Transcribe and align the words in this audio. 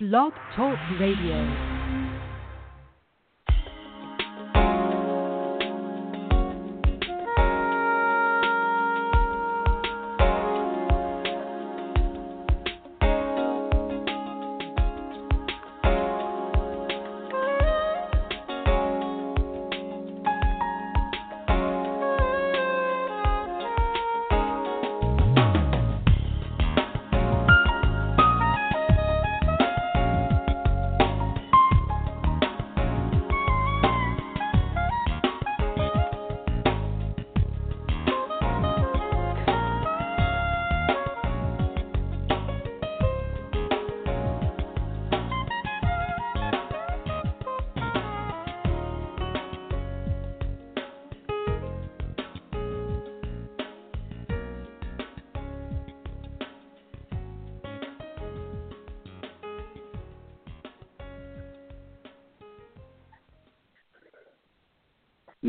Blog 0.00 0.32
Talk 0.56 0.76
Radio. 0.98 1.83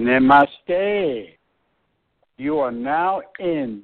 Namaste. 0.06 1.30
You 2.38 2.60
are 2.60 2.72
now 2.72 3.24
in 3.40 3.82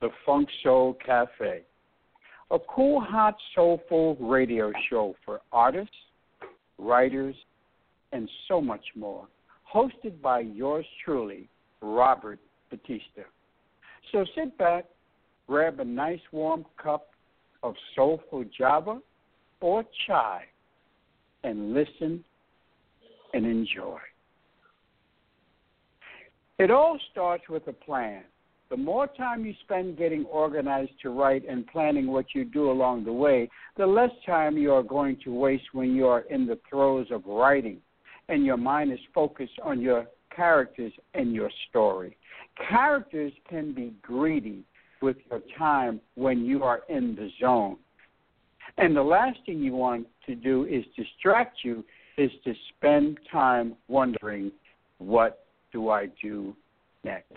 the 0.00 0.08
Funk 0.24 0.48
Soul 0.62 0.96
Cafe, 1.04 1.60
a 2.50 2.58
cool, 2.74 2.98
hot, 2.98 3.36
soulful 3.54 4.16
radio 4.16 4.72
show 4.88 5.14
for 5.22 5.42
artists, 5.52 5.94
writers, 6.78 7.34
and 8.12 8.26
so 8.48 8.62
much 8.62 8.84
more, 8.96 9.28
hosted 9.70 10.22
by 10.22 10.40
yours 10.40 10.86
truly, 11.04 11.46
Robert 11.82 12.38
Batista. 12.70 13.24
So 14.12 14.24
sit 14.34 14.56
back, 14.56 14.86
grab 15.46 15.78
a 15.78 15.84
nice 15.84 16.22
warm 16.32 16.64
cup 16.82 17.10
of 17.62 17.74
soulful 17.94 18.46
Java 18.56 18.98
or 19.60 19.84
chai, 20.06 20.44
and 21.44 21.74
listen 21.74 22.24
and 23.34 23.44
enjoy. 23.44 23.98
It 26.60 26.70
all 26.70 26.98
starts 27.10 27.48
with 27.48 27.66
a 27.68 27.72
plan. 27.72 28.22
The 28.68 28.76
more 28.76 29.06
time 29.06 29.46
you 29.46 29.54
spend 29.62 29.96
getting 29.96 30.26
organized 30.26 30.92
to 31.00 31.08
write 31.08 31.48
and 31.48 31.66
planning 31.66 32.08
what 32.08 32.34
you 32.34 32.44
do 32.44 32.70
along 32.70 33.06
the 33.06 33.12
way, 33.14 33.48
the 33.78 33.86
less 33.86 34.10
time 34.26 34.58
you 34.58 34.70
are 34.74 34.82
going 34.82 35.16
to 35.24 35.32
waste 35.32 35.72
when 35.72 35.94
you 35.94 36.06
are 36.06 36.20
in 36.28 36.46
the 36.46 36.58
throes 36.68 37.06
of 37.10 37.24
writing 37.24 37.78
and 38.28 38.44
your 38.44 38.58
mind 38.58 38.92
is 38.92 38.98
focused 39.14 39.58
on 39.64 39.80
your 39.80 40.04
characters 40.36 40.92
and 41.14 41.32
your 41.32 41.50
story. 41.70 42.14
Characters 42.68 43.32
can 43.48 43.72
be 43.72 43.94
greedy 44.02 44.62
with 45.00 45.16
your 45.30 45.40
time 45.56 45.98
when 46.14 46.44
you 46.44 46.62
are 46.62 46.82
in 46.90 47.16
the 47.16 47.30
zone. 47.40 47.78
And 48.76 48.94
the 48.94 49.02
last 49.02 49.38
thing 49.46 49.60
you 49.60 49.72
want 49.72 50.06
to 50.26 50.34
do 50.34 50.66
is 50.66 50.84
distract 50.94 51.64
you 51.64 51.82
is 52.18 52.30
to 52.44 52.52
spend 52.76 53.18
time 53.32 53.76
wondering 53.88 54.52
what 54.98 55.46
do 55.72 55.90
I 55.90 56.06
do 56.22 56.54
next? 57.04 57.32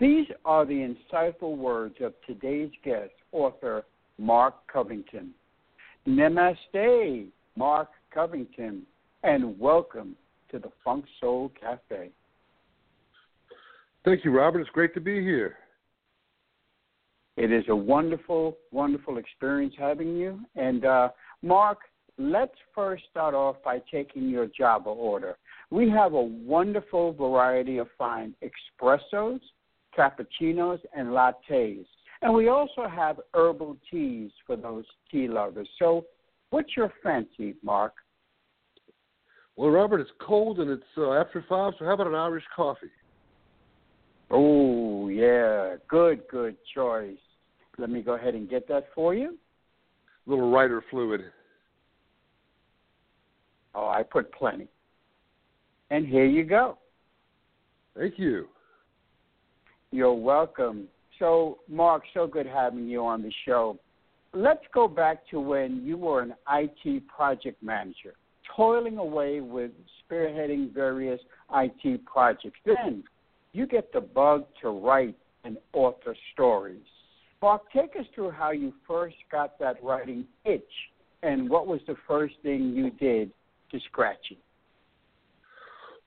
These 0.00 0.26
are 0.44 0.64
the 0.64 0.94
insightful 0.94 1.56
words 1.56 1.96
of 2.00 2.14
today's 2.26 2.70
guest, 2.84 3.10
author 3.32 3.84
Mark 4.18 4.54
Covington. 4.72 5.32
Namaste, 6.06 7.26
Mark 7.56 7.88
Covington, 8.14 8.82
and 9.24 9.58
welcome 9.58 10.16
to 10.50 10.58
the 10.58 10.70
Funk 10.84 11.04
Soul 11.20 11.52
Cafe. 11.60 12.10
Thank 14.04 14.24
you, 14.24 14.30
Robert. 14.30 14.60
It's 14.60 14.70
great 14.70 14.94
to 14.94 15.00
be 15.00 15.20
here. 15.22 15.56
It 17.36 17.52
is 17.52 17.64
a 17.68 17.76
wonderful, 17.76 18.56
wonderful 18.72 19.18
experience 19.18 19.74
having 19.78 20.16
you. 20.16 20.40
And 20.56 20.84
uh, 20.84 21.08
Mark, 21.42 21.78
let's 22.18 22.54
first 22.74 23.04
start 23.10 23.34
off 23.34 23.56
by 23.64 23.80
taking 23.90 24.28
your 24.28 24.46
Java 24.46 24.90
order. 24.90 25.36
We 25.70 25.90
have 25.90 26.14
a 26.14 26.22
wonderful 26.22 27.12
variety 27.12 27.78
of 27.78 27.88
fine 27.98 28.34
espressos, 28.42 29.40
cappuccinos, 29.96 30.80
and 30.96 31.08
lattes. 31.08 31.86
And 32.22 32.34
we 32.34 32.48
also 32.48 32.88
have 32.88 33.20
herbal 33.34 33.76
teas 33.90 34.30
for 34.46 34.56
those 34.56 34.84
tea 35.10 35.28
lovers. 35.28 35.68
So, 35.78 36.06
what's 36.50 36.76
your 36.76 36.92
fancy, 37.02 37.54
Mark? 37.62 37.92
Well, 39.56 39.70
Robert, 39.70 40.00
it's 40.00 40.10
cold 40.20 40.60
and 40.60 40.70
it's 40.70 40.82
uh, 40.96 41.12
after 41.12 41.44
five, 41.48 41.74
so 41.78 41.84
how 41.84 41.92
about 41.92 42.06
an 42.06 42.14
Irish 42.14 42.44
coffee? 42.54 42.90
Oh, 44.30 45.08
yeah. 45.08 45.76
Good, 45.88 46.22
good 46.30 46.56
choice. 46.74 47.18
Let 47.76 47.90
me 47.90 48.02
go 48.02 48.14
ahead 48.14 48.34
and 48.34 48.48
get 48.48 48.68
that 48.68 48.86
for 48.94 49.14
you. 49.14 49.36
A 50.26 50.30
little 50.30 50.50
writer 50.50 50.82
fluid. 50.90 51.22
Oh, 53.74 53.88
I 53.88 54.02
put 54.02 54.32
plenty. 54.32 54.68
And 55.90 56.06
here 56.06 56.26
you 56.26 56.44
go. 56.44 56.78
Thank 57.96 58.18
you. 58.18 58.48
You're 59.90 60.14
welcome. 60.14 60.86
So, 61.18 61.58
Mark, 61.68 62.02
so 62.14 62.26
good 62.26 62.46
having 62.46 62.86
you 62.86 63.04
on 63.04 63.22
the 63.22 63.32
show. 63.44 63.78
Let's 64.34 64.64
go 64.74 64.86
back 64.86 65.26
to 65.30 65.40
when 65.40 65.82
you 65.84 65.96
were 65.96 66.20
an 66.20 66.34
IT 66.52 67.08
project 67.08 67.62
manager, 67.62 68.14
toiling 68.54 68.98
away 68.98 69.40
with 69.40 69.70
spearheading 70.02 70.72
various 70.72 71.20
IT 71.54 72.04
projects. 72.04 72.58
Then 72.64 73.02
you 73.52 73.66
get 73.66 73.92
the 73.92 74.02
bug 74.02 74.44
to 74.60 74.68
write 74.68 75.16
and 75.44 75.56
author 75.72 76.14
stories. 76.34 76.82
Mark, 77.40 77.62
take 77.72 77.96
us 77.98 78.04
through 78.14 78.30
how 78.30 78.50
you 78.50 78.72
first 78.86 79.16
got 79.32 79.58
that 79.58 79.82
writing 79.82 80.26
itch 80.44 80.62
and 81.22 81.48
what 81.48 81.66
was 81.66 81.80
the 81.86 81.96
first 82.06 82.34
thing 82.42 82.74
you 82.74 82.90
did 82.90 83.30
to 83.70 83.80
scratch 83.80 84.26
it? 84.30 84.38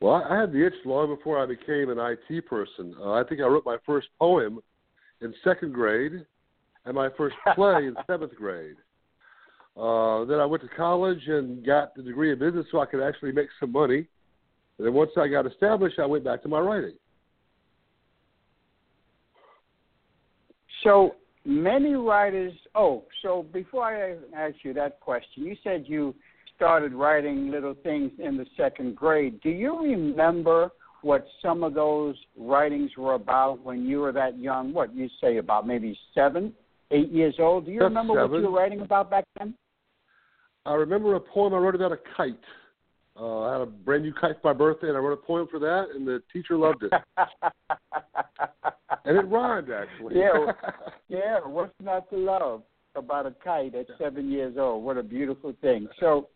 Well, 0.01 0.25
I 0.27 0.39
had 0.39 0.51
the 0.51 0.65
itch 0.65 0.73
long 0.83 1.15
before 1.15 1.41
I 1.41 1.45
became 1.45 1.89
an 1.89 1.99
IT 1.99 2.47
person. 2.47 2.95
Uh, 2.99 3.11
I 3.11 3.23
think 3.23 3.39
I 3.39 3.45
wrote 3.45 3.65
my 3.65 3.77
first 3.85 4.07
poem 4.17 4.59
in 5.21 5.33
second 5.43 5.73
grade 5.73 6.25
and 6.85 6.95
my 6.95 7.09
first 7.15 7.35
play 7.55 7.85
in 7.85 7.95
seventh 8.07 8.35
grade. 8.35 8.77
Uh, 9.77 10.25
then 10.25 10.39
I 10.39 10.45
went 10.45 10.63
to 10.63 10.69
college 10.69 11.21
and 11.27 11.63
got 11.63 11.95
the 11.95 12.01
degree 12.01 12.33
in 12.33 12.39
business 12.39 12.65
so 12.71 12.79
I 12.79 12.87
could 12.87 13.01
actually 13.01 13.31
make 13.31 13.49
some 13.59 13.71
money. 13.71 14.07
And 14.77 14.87
then 14.87 14.93
once 14.93 15.11
I 15.17 15.27
got 15.27 15.45
established, 15.45 15.99
I 15.99 16.07
went 16.07 16.23
back 16.23 16.41
to 16.43 16.49
my 16.49 16.59
writing. 16.59 16.95
So 20.83 21.15
many 21.45 21.93
writers. 21.93 22.53
Oh, 22.73 23.03
so 23.21 23.45
before 23.53 23.83
I 23.85 24.15
ask 24.35 24.55
you 24.63 24.73
that 24.73 24.99
question, 24.99 25.43
you 25.43 25.55
said 25.63 25.85
you 25.87 26.15
started 26.61 26.93
writing 26.93 27.49
little 27.49 27.73
things 27.81 28.11
in 28.19 28.37
the 28.37 28.45
second 28.55 28.95
grade. 28.95 29.41
Do 29.41 29.49
you 29.49 29.81
remember 29.81 30.69
what 31.01 31.25
some 31.41 31.63
of 31.63 31.73
those 31.73 32.15
writings 32.37 32.91
were 32.95 33.15
about 33.15 33.63
when 33.63 33.87
you 33.87 34.01
were 34.01 34.11
that 34.11 34.37
young? 34.37 34.71
What 34.71 34.93
you 34.93 35.09
say 35.19 35.37
about 35.37 35.65
maybe 35.65 35.97
seven, 36.13 36.53
eight 36.91 37.11
years 37.11 37.33
old? 37.39 37.65
Do 37.65 37.71
you 37.71 37.79
That's 37.79 37.89
remember 37.89 38.13
seven. 38.13 38.31
what 38.31 38.37
you 38.37 38.43
were 38.43 38.59
writing 38.59 38.81
about 38.81 39.09
back 39.09 39.25
then? 39.39 39.55
I 40.67 40.73
remember 40.73 41.15
a 41.15 41.19
poem 41.19 41.55
I 41.55 41.57
wrote 41.57 41.73
about 41.73 41.93
a 41.93 41.99
kite. 42.15 42.35
Uh, 43.19 43.39
I 43.39 43.53
had 43.53 43.61
a 43.61 43.65
brand 43.65 44.03
new 44.03 44.13
kite 44.13 44.35
for 44.39 44.53
my 44.53 44.57
birthday, 44.57 44.89
and 44.89 44.95
I 44.95 44.99
wrote 44.99 45.13
a 45.13 45.25
poem 45.25 45.47
for 45.49 45.59
that, 45.59 45.87
and 45.95 46.07
the 46.07 46.21
teacher 46.31 46.57
loved 46.57 46.83
it. 46.83 46.93
and 49.05 49.17
it 49.17 49.27
rhymed, 49.27 49.69
actually. 49.71 50.19
Yeah, 50.19 50.51
yeah. 51.09 51.39
What's 51.43 51.73
not 51.81 52.07
to 52.11 52.17
love? 52.17 52.61
about 52.95 53.25
a 53.25 53.33
kite 53.43 53.75
at 53.75 53.85
seven 53.97 54.29
years 54.29 54.55
old. 54.57 54.83
What 54.83 54.97
a 54.97 55.03
beautiful 55.03 55.53
thing. 55.61 55.87
So, 55.99 56.27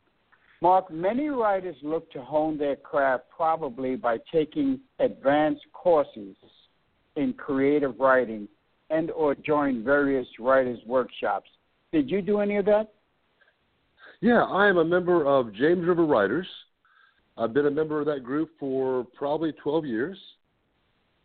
Mark, 0.65 0.89
many 0.89 1.29
writers 1.29 1.75
look 1.83 2.11
to 2.11 2.23
hone 2.23 2.57
their 2.57 2.75
craft 2.75 3.25
probably 3.29 3.95
by 3.95 4.17
taking 4.33 4.79
advanced 4.97 5.61
courses 5.73 6.35
in 7.15 7.33
creative 7.33 7.99
writing 7.99 8.47
and 8.89 9.11
or 9.11 9.35
join 9.35 9.83
various 9.83 10.25
writers 10.39 10.79
workshops. 10.87 11.47
Did 11.91 12.09
you 12.09 12.23
do 12.23 12.39
any 12.39 12.55
of 12.55 12.65
that? 12.65 12.91
Yeah, 14.21 14.43
I 14.43 14.67
am 14.67 14.77
a 14.77 14.83
member 14.83 15.27
of 15.27 15.53
James 15.53 15.85
River 15.85 16.03
Writers. 16.03 16.47
I've 17.37 17.53
been 17.53 17.67
a 17.67 17.71
member 17.71 17.99
of 17.99 18.07
that 18.07 18.23
group 18.23 18.49
for 18.59 19.05
probably 19.15 19.51
12 19.51 19.85
years. 19.85 20.17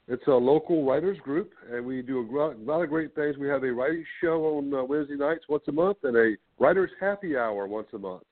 It's 0.07 0.27
a 0.27 0.33
local 0.33 0.85
writers 0.85 1.17
group, 1.21 1.53
and 1.73 1.87
we 1.87 2.03
do 2.03 2.21
a 2.21 2.61
lot 2.63 2.83
of 2.83 2.91
great 2.91 3.15
things. 3.15 3.39
We 3.39 3.49
have 3.49 3.65
a 3.65 3.73
writing 3.73 4.05
show 4.21 4.59
on 4.59 4.75
uh, 4.75 4.85
Wednesday 4.85 5.17
nights 5.17 5.45
once 5.49 5.65
a 5.67 5.73
month 5.73 5.97
and 6.03 6.15
a 6.15 6.37
writers 6.59 6.91
happy 7.01 7.39
hour 7.39 7.67
once 7.67 7.89
a 7.95 7.99
month. 7.99 8.25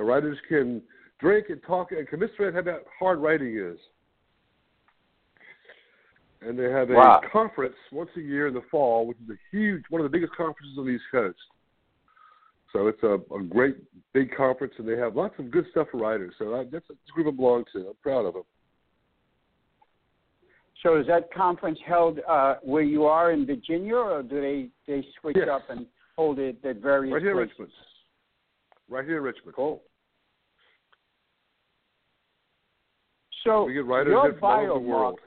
The 0.00 0.06
writers 0.06 0.38
can 0.48 0.80
drink 1.18 1.50
and 1.50 1.62
talk 1.62 1.92
and 1.92 2.08
commiserate 2.08 2.54
how 2.54 2.62
that 2.62 2.84
hard 2.98 3.18
writing 3.18 3.54
is. 3.58 3.78
And 6.40 6.58
they 6.58 6.70
have 6.70 6.88
a 6.88 6.94
wow. 6.94 7.20
conference 7.30 7.74
once 7.92 8.08
a 8.16 8.20
year 8.20 8.48
in 8.48 8.54
the 8.54 8.62
fall, 8.70 9.06
which 9.06 9.18
is 9.22 9.28
a 9.28 9.38
huge, 9.54 9.82
one 9.90 10.00
of 10.00 10.10
the 10.10 10.16
biggest 10.16 10.34
conferences 10.34 10.78
on 10.78 10.86
the 10.86 10.92
East 10.92 11.04
Coast. 11.12 11.36
So 12.72 12.86
it's 12.86 13.02
a, 13.02 13.18
a 13.34 13.42
great 13.42 13.76
big 14.14 14.34
conference, 14.34 14.72
and 14.78 14.88
they 14.88 14.96
have 14.96 15.16
lots 15.16 15.34
of 15.38 15.50
good 15.50 15.66
stuff 15.70 15.88
for 15.90 15.98
writers. 15.98 16.32
So 16.38 16.54
I, 16.54 16.64
that's 16.64 16.86
a 16.88 17.12
group 17.12 17.26
I 17.26 17.36
belong 17.36 17.64
to. 17.74 17.88
I'm 17.88 17.94
proud 18.02 18.24
of 18.24 18.32
them. 18.32 18.44
So 20.82 20.98
is 20.98 21.06
that 21.08 21.30
conference 21.30 21.78
held 21.86 22.20
uh, 22.26 22.54
where 22.62 22.84
you 22.84 23.04
are 23.04 23.32
in 23.32 23.44
Virginia, 23.44 23.96
or 23.96 24.22
do 24.22 24.40
they 24.40 24.68
they 24.86 25.06
switch 25.20 25.36
yes. 25.38 25.48
up 25.52 25.68
and 25.68 25.84
hold 26.16 26.38
it 26.38 26.56
at 26.64 26.76
various 26.76 27.12
right 27.12 27.20
here 27.20 27.34
places? 27.34 27.52
in 27.58 27.64
Richmond? 27.64 27.72
Right 28.88 29.04
here 29.04 29.18
in 29.18 29.24
Richmond. 29.24 29.54
Cool. 29.54 29.82
So 33.44 33.64
we 33.64 33.74
get 33.74 33.86
writers 33.86 34.10
your 34.10 34.18
all 34.42 34.66
the 34.66 34.78
world. 34.78 35.18
Mark, 35.18 35.20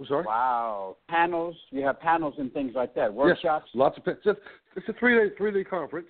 I'm 0.00 0.06
sorry. 0.06 0.24
Wow, 0.26 0.96
panels. 1.08 1.56
You 1.70 1.84
have 1.84 2.00
panels 2.00 2.34
and 2.38 2.52
things 2.52 2.72
like 2.74 2.94
that. 2.94 3.12
Workshops. 3.12 3.66
Yes, 3.68 3.78
lots 3.78 3.98
of. 3.98 4.04
It's, 4.06 4.40
it's 4.76 4.88
a 4.88 4.92
three 4.94 5.16
day 5.16 5.34
three 5.36 5.52
day 5.52 5.64
conference. 5.64 6.08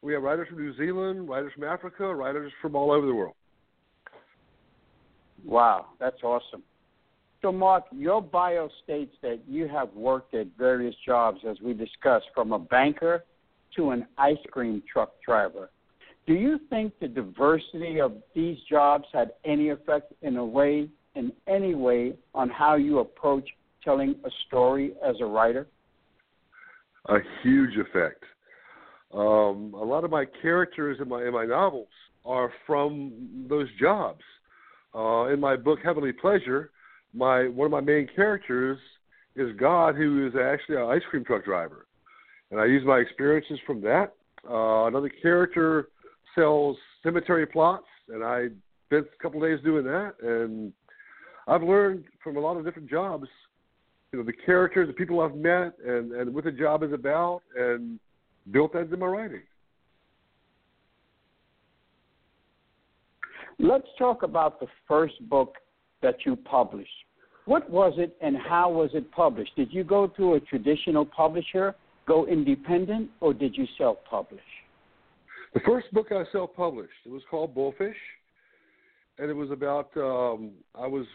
We 0.00 0.12
have 0.12 0.22
writers 0.22 0.48
from 0.48 0.58
New 0.58 0.76
Zealand, 0.76 1.28
writers 1.28 1.52
from 1.54 1.64
Africa, 1.64 2.14
writers 2.14 2.52
from 2.62 2.76
all 2.76 2.92
over 2.92 3.06
the 3.06 3.14
world. 3.14 3.34
Wow, 5.44 5.86
that's 5.98 6.22
awesome. 6.22 6.62
So, 7.42 7.52
Mark, 7.52 7.84
your 7.92 8.20
bio 8.20 8.68
states 8.82 9.14
that 9.22 9.40
you 9.46 9.68
have 9.68 9.92
worked 9.94 10.34
at 10.34 10.48
various 10.58 10.94
jobs, 11.06 11.40
as 11.48 11.56
we 11.60 11.72
discussed, 11.72 12.26
from 12.34 12.52
a 12.52 12.58
banker 12.58 13.24
to 13.76 13.90
an 13.90 14.06
ice 14.18 14.36
cream 14.50 14.82
truck 14.92 15.12
driver. 15.24 15.70
Do 16.28 16.34
you 16.34 16.60
think 16.68 16.92
the 17.00 17.08
diversity 17.08 18.02
of 18.02 18.12
these 18.34 18.58
jobs 18.68 19.06
had 19.14 19.30
any 19.46 19.70
effect 19.70 20.12
in 20.20 20.36
a 20.36 20.44
way, 20.44 20.86
in 21.14 21.32
any 21.46 21.74
way, 21.74 22.12
on 22.34 22.50
how 22.50 22.74
you 22.74 22.98
approach 22.98 23.48
telling 23.82 24.14
a 24.26 24.28
story 24.46 24.92
as 25.02 25.16
a 25.22 25.24
writer? 25.24 25.66
A 27.06 27.16
huge 27.42 27.78
effect. 27.78 28.24
Um, 29.14 29.72
a 29.72 29.82
lot 29.82 30.04
of 30.04 30.10
my 30.10 30.26
characters 30.42 30.98
in 31.00 31.08
my 31.08 31.24
in 31.24 31.32
my 31.32 31.46
novels 31.46 31.88
are 32.26 32.52
from 32.66 33.46
those 33.48 33.68
jobs. 33.80 34.20
Uh, 34.94 35.28
in 35.32 35.40
my 35.40 35.56
book 35.56 35.78
Heavenly 35.82 36.12
Pleasure, 36.12 36.72
my 37.14 37.48
one 37.48 37.64
of 37.64 37.72
my 37.72 37.80
main 37.80 38.06
characters 38.14 38.78
is 39.34 39.56
God, 39.56 39.94
who 39.94 40.26
is 40.26 40.34
actually 40.38 40.76
an 40.76 40.90
ice 40.90 41.00
cream 41.08 41.24
truck 41.24 41.46
driver, 41.46 41.86
and 42.50 42.60
I 42.60 42.66
use 42.66 42.84
my 42.84 42.98
experiences 42.98 43.58
from 43.66 43.80
that. 43.80 44.12
Uh, 44.46 44.88
another 44.88 45.10
character 45.22 45.88
sells 46.34 46.76
cemetery 47.02 47.46
plots, 47.46 47.86
and 48.08 48.24
I 48.24 48.48
spent 48.86 49.06
a 49.06 49.22
couple 49.22 49.40
days 49.40 49.58
doing 49.64 49.84
that, 49.84 50.14
and 50.22 50.72
I've 51.46 51.62
learned 51.62 52.04
from 52.22 52.36
a 52.36 52.40
lot 52.40 52.56
of 52.56 52.64
different 52.64 52.90
jobs, 52.90 53.26
you 54.12 54.18
know, 54.18 54.24
the 54.24 54.32
characters, 54.32 54.88
the 54.88 54.94
people 54.94 55.20
I've 55.20 55.36
met, 55.36 55.74
and 55.84 56.12
and 56.12 56.34
what 56.34 56.44
the 56.44 56.52
job 56.52 56.82
is 56.82 56.92
about, 56.92 57.42
and 57.56 57.98
built 58.50 58.72
that 58.72 58.80
into 58.80 58.96
my 58.96 59.06
writing. 59.06 59.42
Let's 63.58 63.88
talk 63.98 64.22
about 64.22 64.60
the 64.60 64.68
first 64.86 65.14
book 65.28 65.56
that 66.00 66.14
you 66.24 66.36
published. 66.36 66.90
What 67.44 67.68
was 67.70 67.94
it 67.96 68.16
and 68.20 68.36
how 68.36 68.70
was 68.70 68.90
it 68.92 69.10
published? 69.10 69.56
Did 69.56 69.72
you 69.72 69.82
go 69.82 70.12
through 70.14 70.34
a 70.34 70.40
traditional 70.40 71.04
publisher, 71.04 71.74
go 72.06 72.26
independent, 72.26 73.10
or 73.20 73.34
did 73.34 73.56
you 73.56 73.66
self 73.76 73.98
publish? 74.08 74.40
The 75.54 75.60
first 75.60 75.92
book 75.92 76.08
I 76.10 76.24
self 76.32 76.54
published, 76.54 76.92
it 77.06 77.10
was 77.10 77.22
called 77.30 77.54
Bullfish, 77.54 77.96
and 79.18 79.30
it 79.30 79.34
was 79.34 79.50
about 79.50 79.90
um, 79.96 80.52
I 80.74 80.86
was 80.86 81.06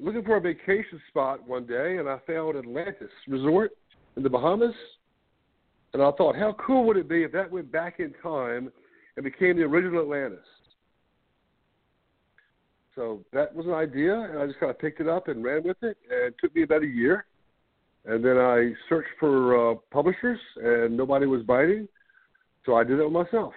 looking 0.00 0.24
for 0.24 0.36
a 0.36 0.40
vacation 0.40 1.00
spot 1.08 1.46
one 1.46 1.66
day 1.66 1.98
and 1.98 2.08
I 2.08 2.18
found 2.26 2.56
Atlantis 2.56 3.10
Resort 3.28 3.72
in 4.16 4.22
the 4.22 4.30
Bahamas. 4.30 4.74
And 5.92 6.02
I 6.02 6.10
thought, 6.12 6.36
how 6.36 6.56
cool 6.64 6.84
would 6.86 6.96
it 6.96 7.08
be 7.08 7.22
if 7.22 7.32
that 7.32 7.50
went 7.50 7.70
back 7.70 8.00
in 8.00 8.14
time 8.22 8.72
and 9.16 9.24
became 9.24 9.56
the 9.56 9.62
original 9.62 10.00
Atlantis? 10.00 10.38
So 12.94 13.20
that 13.32 13.54
was 13.54 13.66
an 13.66 13.72
idea, 13.72 14.14
and 14.14 14.38
I 14.38 14.46
just 14.46 14.58
kind 14.58 14.70
of 14.70 14.78
picked 14.78 15.00
it 15.00 15.08
up 15.08 15.28
and 15.28 15.44
ran 15.44 15.62
with 15.64 15.76
it. 15.82 15.96
And 16.10 16.28
it 16.28 16.34
took 16.40 16.54
me 16.54 16.62
about 16.62 16.82
a 16.82 16.86
year, 16.86 17.26
and 18.06 18.24
then 18.24 18.38
I 18.38 18.72
searched 18.88 19.10
for 19.18 19.72
uh, 19.72 19.74
publishers, 19.90 20.38
and 20.56 20.96
nobody 20.96 21.26
was 21.26 21.42
biting, 21.42 21.88
so 22.64 22.74
I 22.74 22.84
did 22.84 22.98
it 22.98 23.10
myself. 23.10 23.52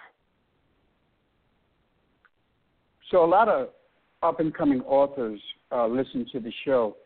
So 3.12 3.24
a 3.24 3.28
lot 3.28 3.48
of 3.48 3.70
up 4.24 4.40
and 4.40 4.54
coming 4.54 4.82
authors 4.82 5.40
uh, 5.72 5.88
listen 5.88 6.26
to 6.32 6.40
the 6.40 6.52
show. 6.66 6.98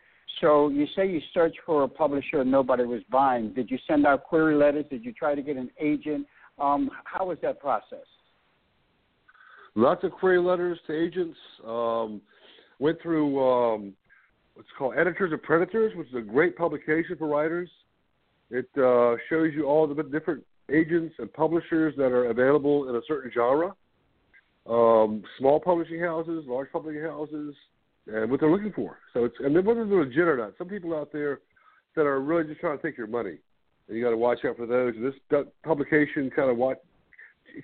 So 0.42 0.70
you 0.70 0.86
say 0.96 1.10
you 1.10 1.20
searched 1.34 1.60
for 1.66 1.84
a 1.84 1.88
publisher 1.88 2.42
and 2.42 2.52
nobody 2.52 2.84
was 2.84 3.02
buying. 3.12 3.54
Did 3.54 3.70
you 3.70 3.78
send 3.88 4.06
out 4.06 4.24
query 4.24 4.56
letters? 4.56 4.86
Did 4.90 5.04
you 5.04 5.12
try 5.12 5.36
to 5.36 5.42
get 5.42 5.58
an 5.58 5.70
agent? 5.80 6.28
Um, 6.60 6.90
how 7.04 7.26
was 7.26 7.38
that 7.42 7.60
process? 7.60 8.06
lots 9.76 10.04
of 10.04 10.12
query 10.12 10.40
letters 10.40 10.80
to 10.88 10.94
agents. 10.94 11.38
Um, 11.66 12.22
went 12.80 13.02
through 13.02 13.40
um, 13.40 13.94
what's 14.56 14.70
called 14.78 14.96
Editors 14.98 15.34
of 15.34 15.42
Predators, 15.44 15.96
which 15.96 16.08
is 16.10 16.16
a 16.16 16.22
great 16.22 16.58
publication 16.58 17.16
for 17.18 17.28
writers. 17.28 17.70
It 18.52 18.70
uh, 18.78 19.16
shows 19.30 19.52
you 19.54 19.66
all 19.66 19.88
the 19.88 20.02
different 20.04 20.44
agents 20.72 21.16
and 21.20 21.32
publishers 21.34 21.94
that 21.98 22.12
are 22.12 22.26
available 22.26 22.90
in 22.90 22.96
a 22.96 23.02
certain 23.08 23.32
genre. 23.34 23.74
Um, 24.70 25.24
small 25.40 25.60
publishing 25.60 26.00
houses, 26.00 26.46
large 26.48 26.72
publishing 26.72 27.02
houses, 27.02 27.56
and 28.08 28.30
what 28.30 28.40
they're 28.40 28.52
looking 28.52 28.74
for. 28.74 29.00
So 29.14 29.26
it's 29.26 29.36
and 29.40 29.56
then 29.56 29.66
whether 29.66 29.86
they're 29.86 30.06
legit 30.06 30.28
or 30.28 30.38
not. 30.38 30.54
Some 30.58 30.68
people 30.68 30.96
out 30.96 31.12
there 31.12 31.40
that 31.96 32.06
are 32.06 32.22
really 32.22 32.48
just 32.48 32.60
trying 32.60 32.78
to 32.78 32.84
take 32.84 32.98
your 32.98 33.08
money, 33.08 33.38
and 33.88 33.98
you 33.98 34.04
got 34.04 34.12
to 34.12 34.18
watch 34.18 34.40
out 34.46 34.58
for 34.58 34.68
those. 34.68 34.94
And 34.96 35.06
this 35.06 35.46
publication 35.64 36.30
kind 36.36 36.52
of 36.52 36.58
watch 36.58 36.78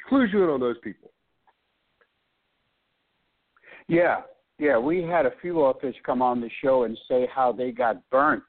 clues 0.09 0.29
you 0.33 0.43
in 0.43 0.49
on 0.49 0.59
those 0.59 0.77
people. 0.83 1.11
Yeah, 3.87 4.21
yeah. 4.57 4.77
We 4.77 5.03
had 5.03 5.25
a 5.25 5.31
few 5.41 5.61
authors 5.61 5.95
come 6.05 6.21
on 6.21 6.41
the 6.41 6.49
show 6.63 6.83
and 6.83 6.97
say 7.07 7.27
how 7.33 7.51
they 7.51 7.71
got 7.71 7.97
burnt 8.09 8.43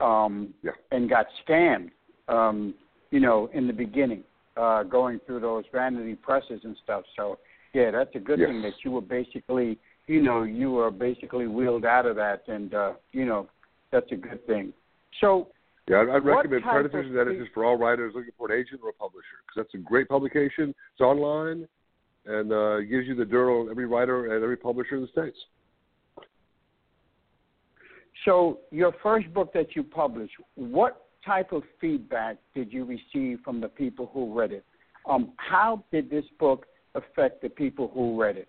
um, 0.00 0.52
yeah. 0.62 0.72
and 0.90 1.08
got 1.08 1.26
scammed. 1.46 1.90
Um, 2.28 2.74
you 3.10 3.20
know, 3.20 3.48
in 3.54 3.66
the 3.68 3.72
beginning, 3.72 4.24
uh, 4.56 4.82
going 4.82 5.20
through 5.26 5.40
those 5.40 5.64
vanity 5.72 6.14
presses 6.14 6.60
and 6.64 6.76
stuff. 6.82 7.04
So, 7.16 7.38
yeah, 7.76 7.90
that's 7.90 8.14
a 8.14 8.18
good 8.18 8.38
yes. 8.38 8.48
thing 8.48 8.62
that 8.62 8.72
you 8.82 8.90
were 8.90 9.02
basically, 9.02 9.78
you 10.06 10.22
know, 10.22 10.44
you 10.44 10.70
were 10.70 10.90
basically 10.90 11.46
wheeled 11.46 11.84
out 11.84 12.06
of 12.06 12.16
that, 12.16 12.42
and 12.48 12.72
uh, 12.72 12.92
you 13.12 13.26
know, 13.26 13.48
that's 13.92 14.10
a 14.12 14.16
good 14.16 14.44
thing. 14.46 14.72
So, 15.20 15.48
yeah, 15.86 15.98
I'd, 15.98 16.08
I'd 16.08 16.24
recommend 16.24 16.62
Predators 16.62 17.06
and 17.06 17.18
Editors 17.18 17.48
for 17.52 17.66
all 17.66 17.76
writers 17.76 18.14
looking 18.16 18.32
for 18.38 18.50
an 18.50 18.58
agent 18.58 18.80
or 18.82 18.88
a 18.88 18.92
publisher 18.94 19.36
because 19.46 19.66
that's 19.66 19.74
a 19.74 19.86
great 19.86 20.08
publication. 20.08 20.74
It's 20.92 21.02
online 21.02 21.68
and 22.24 22.50
uh, 22.50 22.80
gives 22.80 23.06
you 23.06 23.14
the 23.14 23.26
dirt 23.26 23.50
on 23.50 23.70
every 23.70 23.84
writer 23.84 24.34
and 24.34 24.42
every 24.42 24.56
publisher 24.56 24.96
in 24.96 25.02
the 25.02 25.08
states. 25.08 25.36
So, 28.24 28.60
your 28.70 28.94
first 29.02 29.32
book 29.34 29.52
that 29.52 29.76
you 29.76 29.82
published, 29.82 30.32
what 30.54 31.08
type 31.26 31.52
of 31.52 31.62
feedback 31.78 32.38
did 32.54 32.72
you 32.72 32.86
receive 32.86 33.40
from 33.44 33.60
the 33.60 33.68
people 33.68 34.10
who 34.14 34.32
read 34.32 34.52
it? 34.52 34.64
Um, 35.06 35.32
how 35.36 35.84
did 35.92 36.08
this 36.08 36.24
book 36.40 36.64
affect 36.96 37.42
the 37.42 37.48
people 37.48 37.90
who 37.94 38.20
read 38.20 38.36
it? 38.36 38.48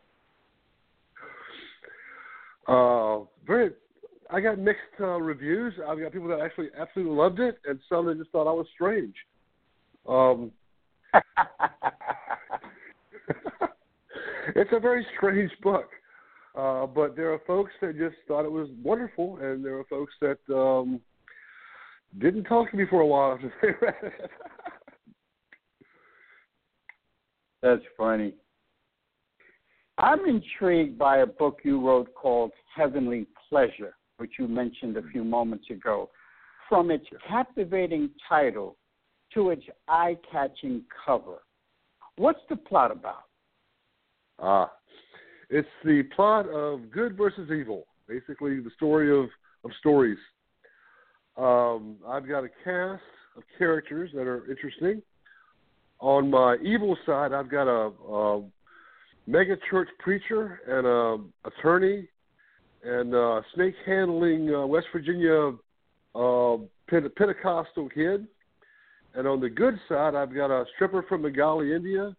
Uh, 2.68 3.20
very. 3.46 3.72
I 4.30 4.42
got 4.42 4.60
mixed 4.60 4.82
uh, 5.00 5.22
reviews. 5.22 5.74
I've 5.88 6.00
got 6.00 6.12
people 6.12 6.28
that 6.28 6.42
actually 6.42 6.68
absolutely 6.78 7.16
loved 7.16 7.40
it, 7.40 7.60
and 7.66 7.80
some 7.88 8.08
that 8.08 8.18
just 8.18 8.30
thought 8.32 8.50
I 8.50 8.52
was 8.52 8.68
strange. 8.74 9.16
Um, 10.08 10.52
it's 14.56 14.72
a 14.74 14.80
very 14.80 15.06
strange 15.16 15.52
book. 15.62 15.90
Uh, 16.58 16.88
but 16.88 17.16
there 17.16 17.32
are 17.32 17.40
folks 17.46 17.72
that 17.82 17.98
just 17.98 18.16
thought 18.28 18.44
it 18.44 18.52
was 18.52 18.68
wonderful, 18.84 19.38
and 19.38 19.64
there 19.64 19.78
are 19.78 19.84
folks 19.84 20.14
that 20.20 20.40
um, 20.54 21.00
didn't 22.20 22.46
talk 22.46 22.72
to 22.72 22.78
me 22.78 22.86
for 22.90 23.02
a 23.02 23.06
while 23.06 23.34
after 23.34 23.54
they 23.62 23.68
read 23.80 23.94
it. 24.02 24.32
That's 27.68 27.84
funny. 27.98 28.34
I'm 29.98 30.26
intrigued 30.26 30.98
by 30.98 31.18
a 31.18 31.26
book 31.26 31.60
you 31.66 31.86
wrote 31.86 32.14
called 32.16 32.52
Heavenly 32.74 33.28
Pleasure, 33.50 33.98
which 34.20 34.32
you 34.40 34.48
mentioned 34.48 34.96
a 34.96 35.02
few 35.12 35.26
moments 35.26 35.66
ago. 35.70 36.10
From 36.70 36.92
its 36.92 37.06
captivating 37.28 38.12
title 38.30 38.78
to 39.34 39.50
its 39.50 39.64
eye 39.90 40.16
catching 40.32 40.84
cover, 41.06 41.40
what's 42.16 42.40
the 42.50 42.56
plot 42.56 42.90
about? 42.90 43.24
Ah, 44.40 44.72
it's 45.50 45.68
the 45.84 46.04
plot 46.16 46.48
of 46.48 46.90
good 46.90 47.18
versus 47.18 47.52
evil. 47.52 47.86
Basically, 48.08 48.62
the 48.62 48.72
story 48.78 49.12
of 49.12 49.28
of 49.66 49.72
stories. 49.80 50.20
Um, 51.36 51.98
I've 52.08 52.30
got 52.30 52.46
a 52.46 52.50
cast 52.64 53.04
of 53.36 53.44
characters 53.58 54.12
that 54.14 54.22
are 54.22 54.50
interesting. 54.50 55.02
On 56.00 56.30
my 56.30 56.58
evil 56.64 56.96
side, 57.06 57.34
I've 57.34 57.50
got 57.50 57.68
a, 57.68 57.92
a 58.12 58.44
mega 59.26 59.58
church 59.70 59.90
preacher 60.00 60.60
and 60.68 60.86
a 60.86 61.50
attorney 61.50 62.08
and 62.84 63.14
a 63.14 63.42
snake 63.56 63.76
handling 63.86 64.54
uh, 64.54 64.66
West 64.66 64.88
Virginia 64.94 65.52
uh, 66.16 66.58
Pentecostal 66.88 67.90
kid. 67.90 68.28
And 69.16 69.28
on 69.28 69.40
the 69.40 69.50
good 69.50 69.80
side, 69.90 70.14
I've 70.14 70.34
got 70.34 70.52
a 70.52 70.66
stripper 70.76 71.04
from 71.10 71.24
Megali, 71.24 71.76
India. 71.76 72.16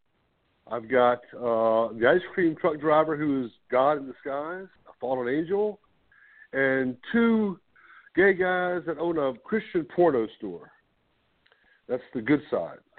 I've 0.70 0.90
got 0.90 1.18
uh, 1.34 1.92
the 1.94 2.06
ice 2.08 2.20
cream 2.34 2.56
truck 2.60 2.80
driver 2.80 3.16
who 3.16 3.44
is 3.44 3.50
God 3.70 3.98
in 3.98 4.06
disguise, 4.06 4.66
a 4.88 4.92
fallen 5.00 5.32
angel, 5.32 5.80
and 6.52 6.96
two 7.12 7.58
gay 8.14 8.34
guys 8.34 8.82
that 8.86 8.98
own 8.98 9.18
a 9.18 9.32
Christian 9.44 9.86
porno 9.94 10.26
store. 10.38 10.70
That's 11.88 12.02
the 12.14 12.20
good 12.20 12.42
side. 12.50 12.78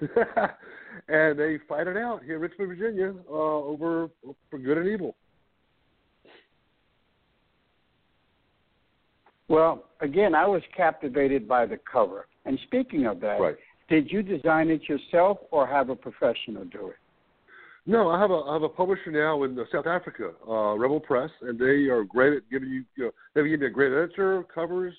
and 1.08 1.38
they 1.38 1.58
fight 1.68 1.86
it 1.86 1.96
out 1.96 2.24
here 2.24 2.36
in 2.36 2.40
Richmond, 2.40 2.76
Virginia, 2.76 3.14
uh, 3.28 3.32
over 3.32 4.08
for 4.50 4.58
good 4.58 4.78
and 4.78 4.88
evil. 4.88 5.14
Well, 9.48 9.84
again, 10.00 10.34
I 10.34 10.46
was 10.46 10.62
captivated 10.76 11.46
by 11.46 11.66
the 11.66 11.78
cover. 11.90 12.26
And 12.44 12.58
speaking 12.66 13.06
of 13.06 13.20
that, 13.20 13.40
right. 13.40 13.56
did 13.88 14.10
you 14.10 14.22
design 14.22 14.70
it 14.70 14.88
yourself 14.88 15.38
or 15.50 15.66
have 15.66 15.90
a 15.90 15.96
professional 15.96 16.64
do 16.64 16.88
it? 16.88 16.96
No, 17.86 18.10
I 18.10 18.20
have 18.20 18.30
a 18.30 18.34
I 18.34 18.52
have 18.52 18.62
a 18.62 18.68
publisher 18.68 19.10
now 19.10 19.42
in 19.44 19.58
South 19.72 19.86
Africa, 19.86 20.32
uh, 20.46 20.76
Rebel 20.76 21.00
Press, 21.00 21.30
and 21.40 21.58
they 21.58 21.88
are 21.88 22.04
great 22.04 22.34
at 22.34 22.42
giving 22.50 22.68
you 22.68 22.84
you 22.94 23.04
know 23.04 23.10
they 23.34 23.48
give 23.48 23.60
me 23.60 23.66
a 23.66 23.70
great 23.70 23.90
editor, 23.90 24.44
covers, 24.54 24.94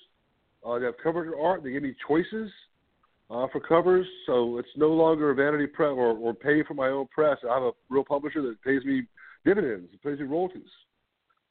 uh, 0.66 0.78
they 0.78 0.86
have 0.86 0.94
cover 1.02 1.32
art, 1.40 1.62
they 1.62 1.70
give 1.70 1.84
me 1.84 1.94
choices 2.06 2.50
uh, 3.30 3.46
for 3.50 3.60
covers, 3.60 4.06
so 4.26 4.58
it's 4.58 4.68
no 4.76 4.88
longer 4.88 5.30
a 5.30 5.34
vanity 5.34 5.66
press 5.66 5.90
or, 5.90 6.16
or 6.16 6.34
pay 6.34 6.62
for 6.62 6.74
my 6.74 6.88
own 6.88 7.06
press. 7.08 7.38
I 7.48 7.54
have 7.54 7.62
a 7.62 7.72
real 7.88 8.04
publisher 8.04 8.42
that 8.42 8.62
pays 8.62 8.84
me 8.84 9.02
dividends, 9.44 9.88
pays 10.04 10.18
me 10.18 10.26
royalties. 10.26 10.68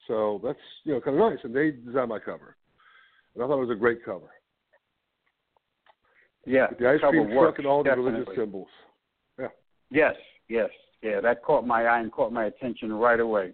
So 0.08 0.42
that's 0.44 0.60
you 0.84 0.94
know 0.94 1.02
kind 1.02 1.20
of 1.20 1.32
nice, 1.32 1.40
and 1.44 1.56
they 1.56 1.72
designed 1.72 2.10
my 2.10 2.20
cover, 2.20 2.56
and 3.34 3.44
I 3.44 3.48
thought 3.48 3.62
it 3.62 3.68
was 3.68 3.76
a 3.76 3.80
great 3.80 4.04
cover. 4.04 4.30
Yeah, 6.46 6.68
With 6.70 6.80
the 6.80 6.90
ice 6.90 7.00
cream 7.02 7.28
truck 7.28 7.38
works, 7.38 7.60
and 7.60 7.68
all 7.68 7.84
the 7.84 7.90
definitely. 7.90 8.12
religious 8.14 8.36
symbols. 8.36 8.68
Yeah. 9.40 9.48
Yes, 9.92 10.16
yes, 10.50 10.70
yeah, 11.02 11.22
that 11.22 11.44
caught 11.44 11.68
my 11.68 11.86
eye 11.86 12.00
and 12.00 12.12
caught 12.12 12.34
my 12.34 12.46
attention 12.46 12.92
right 12.94 13.20
away. 13.20 13.54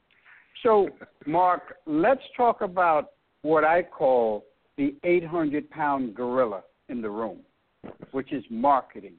So, 0.63 0.89
Mark, 1.25 1.75
let's 1.85 2.21
talk 2.35 2.61
about 2.61 3.11
what 3.41 3.63
I 3.63 3.83
call 3.83 4.45
the 4.77 4.95
800 5.03 5.69
pound 5.69 6.15
gorilla 6.15 6.63
in 6.89 7.01
the 7.01 7.09
room, 7.09 7.39
which 8.11 8.31
is 8.33 8.43
marketing. 8.49 9.15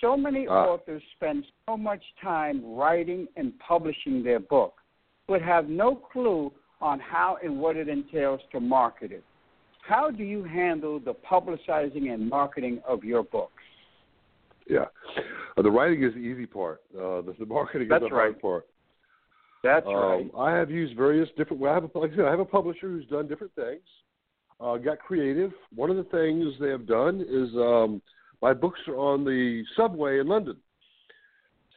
So 0.00 0.16
many 0.16 0.46
Ah. 0.46 0.66
authors 0.66 1.02
spend 1.16 1.46
so 1.66 1.76
much 1.76 2.02
time 2.22 2.62
writing 2.74 3.26
and 3.36 3.58
publishing 3.58 4.22
their 4.22 4.40
book, 4.40 4.82
but 5.26 5.40
have 5.42 5.68
no 5.68 5.94
clue 5.94 6.52
on 6.80 7.00
how 7.00 7.38
and 7.42 7.58
what 7.60 7.76
it 7.76 7.88
entails 7.88 8.40
to 8.52 8.60
market 8.60 9.12
it. 9.12 9.24
How 9.82 10.10
do 10.10 10.24
you 10.24 10.42
handle 10.42 10.98
the 10.98 11.14
publicizing 11.14 12.12
and 12.12 12.28
marketing 12.28 12.82
of 12.86 13.04
your 13.04 13.22
books? 13.22 13.62
Yeah, 14.68 14.86
uh, 15.56 15.62
the 15.62 15.70
writing 15.70 16.02
is 16.02 16.12
the 16.14 16.20
easy 16.20 16.44
part. 16.44 16.82
Uh, 16.92 17.22
the, 17.22 17.34
the 17.38 17.46
marketing 17.46 17.88
That's 17.88 18.02
is 18.02 18.10
the 18.10 18.14
hard 18.14 18.32
right. 18.32 18.42
part. 18.42 18.66
That's 19.62 19.86
um, 19.86 19.94
right. 19.94 20.30
I 20.36 20.50
have 20.52 20.70
used 20.70 20.96
various 20.96 21.28
different. 21.36 21.60
Well, 21.62 21.70
I 21.70 21.74
have 21.74 21.84
a, 21.84 21.98
like 21.98 22.12
I 22.12 22.16
said, 22.16 22.24
I 22.24 22.30
have 22.30 22.40
a 22.40 22.44
publisher 22.44 22.88
who's 22.88 23.06
done 23.06 23.28
different 23.28 23.54
things. 23.54 23.80
Uh, 24.58 24.76
got 24.76 24.98
creative. 24.98 25.52
One 25.74 25.90
of 25.90 25.96
the 25.96 26.04
things 26.04 26.54
they 26.58 26.70
have 26.70 26.86
done 26.86 27.20
is 27.20 27.54
um, 27.56 28.00
my 28.40 28.54
books 28.54 28.80
are 28.88 28.96
on 28.96 29.24
the 29.24 29.62
subway 29.76 30.18
in 30.18 30.28
London, 30.28 30.56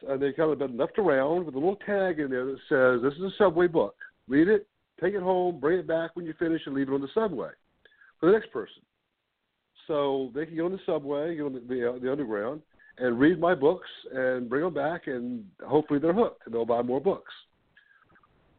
and 0.08 0.20
they've 0.20 0.36
kind 0.36 0.50
of 0.50 0.58
been 0.58 0.78
left 0.78 0.98
around 0.98 1.44
with 1.44 1.54
a 1.54 1.58
little 1.58 1.76
tag 1.76 2.20
in 2.20 2.30
there 2.30 2.46
that 2.46 2.58
says, 2.68 3.02
"This 3.02 3.18
is 3.18 3.32
a 3.32 3.36
subway 3.36 3.66
book. 3.66 3.96
Read 4.28 4.48
it, 4.48 4.66
take 5.00 5.14
it 5.14 5.22
home, 5.22 5.60
bring 5.60 5.78
it 5.78 5.86
back 5.86 6.16
when 6.16 6.24
you 6.24 6.32
finish, 6.38 6.62
and 6.64 6.74
leave 6.74 6.88
it 6.88 6.94
on 6.94 7.02
the 7.02 7.08
subway 7.14 7.50
for 8.18 8.26
the 8.26 8.32
next 8.32 8.50
person." 8.50 8.82
So 9.86 10.30
they 10.34 10.46
can 10.46 10.54
get 10.54 10.64
on 10.64 10.72
the 10.72 10.80
subway, 10.86 11.36
get 11.36 11.44
on 11.44 11.52
the, 11.52 11.60
the, 11.60 11.98
the 12.00 12.10
underground, 12.10 12.62
and 12.96 13.18
read 13.18 13.38
my 13.40 13.54
books 13.54 13.88
and 14.12 14.48
bring 14.48 14.62
them 14.62 14.72
back, 14.72 15.06
and 15.06 15.44
hopefully 15.66 15.98
they're 15.98 16.14
hooked 16.14 16.46
and 16.46 16.54
they'll 16.54 16.64
buy 16.64 16.80
more 16.80 17.00
books. 17.00 17.32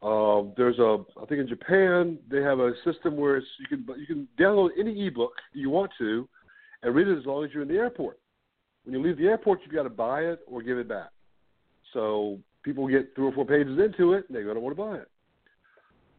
Um, 0.02 0.54
there's 0.58 0.80
a, 0.80 0.98
I 1.22 1.26
think 1.26 1.42
in 1.42 1.48
Japan 1.48 2.18
they 2.30 2.42
have 2.42 2.60
a 2.60 2.72
system 2.84 3.18
where 3.18 3.38
it's, 3.38 3.48
you 3.60 3.68
can 3.68 3.86
you 4.00 4.08
can 4.08 4.28
download 4.40 4.70
any 4.80 5.08
ebook 5.08 5.34
you 5.54 5.70
want 5.70 5.92
to, 6.00 6.28
and 6.82 6.96
read 6.96 7.08
it 7.08 7.18
as 7.18 7.26
long 7.26 7.46
as 7.46 7.52
you're 7.54 7.64
in 7.64 7.70
the 7.70 7.76
airport. 7.76 8.18
When 8.84 8.96
you 8.96 9.06
leave 9.06 9.18
the 9.18 9.28
airport, 9.28 9.60
you've 9.64 9.76
got 9.76 9.84
to 9.84 9.90
buy 9.90 10.22
it 10.22 10.40
or 10.48 10.64
give 10.64 10.80
it 10.80 10.88
back. 10.88 11.10
So 11.94 12.40
people 12.64 12.88
get 12.88 13.14
three 13.16 13.26
or 13.26 13.32
four 13.34 13.46
pages 13.46 13.78
into 13.80 14.14
it, 14.14 14.26
and 14.28 14.36
they 14.36 14.42
don't 14.42 14.62
want 14.62 14.76
to 14.76 14.84
buy 14.84 14.96
it. 14.98 15.10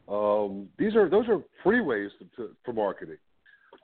Um, 0.09 0.69
these 0.79 0.95
are 0.95 1.09
those 1.09 1.29
are 1.29 1.41
free 1.63 1.81
ways 1.81 2.11
to, 2.19 2.25
to, 2.37 2.57
for 2.65 2.73
marketing. 2.73 3.19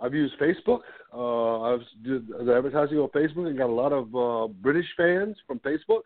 I've 0.00 0.14
used 0.14 0.34
Facebook. 0.38 0.80
Uh, 1.12 1.62
I've 1.62 1.80
did 2.04 2.30
advertising 2.40 2.98
on 2.98 3.08
Facebook 3.08 3.48
and 3.48 3.58
got 3.58 3.70
a 3.70 3.72
lot 3.72 3.92
of 3.92 4.14
uh, 4.14 4.52
British 4.60 4.86
fans 4.96 5.36
from 5.46 5.58
Facebook. 5.60 6.02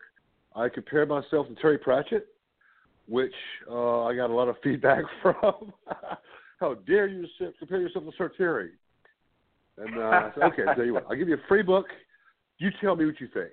I 0.55 0.69
compare 0.69 1.05
myself 1.05 1.47
to 1.47 1.55
Terry 1.61 1.77
Pratchett, 1.77 2.27
which 3.07 3.33
uh, 3.69 4.03
I 4.03 4.15
got 4.15 4.29
a 4.29 4.33
lot 4.33 4.47
of 4.47 4.55
feedback 4.63 5.03
from. 5.21 5.73
How 6.59 6.75
dare 6.75 7.07
you 7.07 7.27
compare 7.59 7.81
yourself 7.81 8.05
to 8.05 8.23
Sartori? 8.23 8.69
And 9.77 9.97
uh, 9.97 10.01
I 10.01 10.31
said, 10.33 10.43
okay, 10.43 10.61
I'll 10.67 10.75
tell 10.75 10.85
you 10.85 10.93
what, 10.93 11.05
I'll 11.09 11.15
give 11.17 11.27
you 11.27 11.35
a 11.35 11.47
free 11.47 11.63
book. 11.63 11.87
You 12.59 12.69
tell 12.79 12.95
me 12.95 13.05
what 13.05 13.19
you 13.19 13.27
think. 13.33 13.51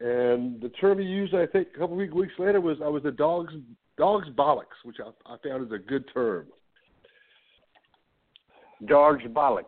And 0.00 0.60
the 0.60 0.70
term 0.80 0.98
he 0.98 1.04
used, 1.04 1.34
I 1.34 1.46
think, 1.46 1.68
a 1.74 1.78
couple 1.78 2.00
of 2.00 2.12
weeks 2.12 2.32
later 2.38 2.60
was 2.60 2.78
I 2.82 2.88
was 2.88 3.02
the 3.02 3.10
dog's 3.10 3.52
dog's 3.96 4.28
bollocks, 4.30 4.78
which 4.84 4.96
I, 5.04 5.32
I 5.32 5.36
found 5.46 5.66
is 5.66 5.72
a 5.72 5.78
good 5.78 6.04
term. 6.14 6.46
Dog's 8.86 9.24
bollocks. 9.24 9.64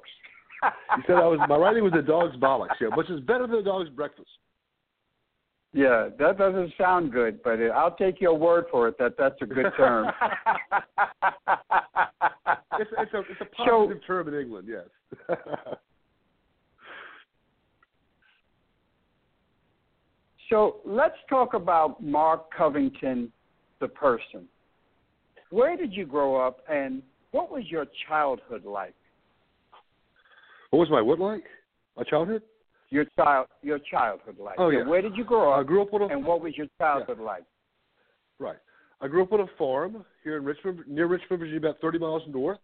He 0.97 1.03
said 1.07 1.17
I 1.17 1.27
was 1.27 1.41
my 1.49 1.57
writing 1.57 1.83
was 1.83 1.93
the 1.93 2.03
dog's 2.03 2.37
bollocks, 2.37 2.77
yeah, 2.81 2.89
which 2.95 3.11
is 3.11 3.21
better 3.21 3.47
than 3.47 3.57
the 3.57 3.63
dog's 3.63 3.91
breakfast. 3.91 4.31
Yeah, 5.73 6.09
that 6.19 6.37
doesn't 6.37 6.73
sound 6.77 7.13
good, 7.13 7.43
but 7.45 7.61
I'll 7.75 7.95
take 7.95 8.21
your 8.21 8.35
word 8.37 8.65
for 8.71 8.89
it 8.89 8.99
that 8.99 9.15
that's 9.17 9.41
a 9.41 9.47
good 9.47 9.71
term. 9.77 10.09
It's, 12.79 12.91
it's 12.99 13.13
a 13.13 13.19
it's 13.19 13.41
a 13.43 13.47
So- 13.59 13.87
positive 13.89 14.07
term 14.07 14.29
in 14.29 14.35
England, 14.41 14.69
yes. 14.69 14.87
so 20.49 20.77
let's 20.87 21.17
talk 21.29 21.53
about 21.53 22.03
Mark 22.03 22.51
Covington, 22.57 23.31
the 23.81 23.89
person. 23.89 24.49
Where 25.51 25.77
did 25.77 25.93
you 25.93 26.07
grow 26.07 26.37
up, 26.37 26.61
and 26.71 27.03
what 27.33 27.51
was 27.51 27.65
your 27.67 27.85
childhood 28.09 28.65
like? 28.65 28.95
what 30.71 30.79
was 30.79 30.89
my 30.91 31.03
what 31.03 31.19
like? 31.19 31.45
My 31.97 32.05
childhood? 32.05 32.43
Your 32.91 33.05
child, 33.17 33.47
your 33.63 33.79
childhood 33.79 34.37
like. 34.39 34.57
Oh, 34.59 34.71
So 34.71 34.79
yeah. 34.79 34.87
Where 34.87 35.01
did 35.01 35.17
you 35.17 35.25
grow 35.25 35.53
up? 35.53 35.61
I 35.61 35.63
grew 35.63 35.83
up 35.83 35.95
on 35.95 36.03
a 36.03 36.07
and 36.07 36.25
what 36.25 36.41
was 36.43 36.57
your 36.57 36.67
childhood 36.79 37.21
like? 37.21 37.45
Right. 38.39 38.57
I 39.01 39.09
grew 39.09 39.23
up 39.23 39.33
on 39.33 39.41
a 39.41 39.47
farm 39.57 40.05
here 40.25 40.37
in 40.37 40.45
Richmond, 40.45 40.81
near 40.87 41.07
Richmond, 41.07 41.41
Virginia, 41.41 41.59
about 41.59 41.81
30 41.81 41.99
miles 41.99 42.23
north. 42.29 42.59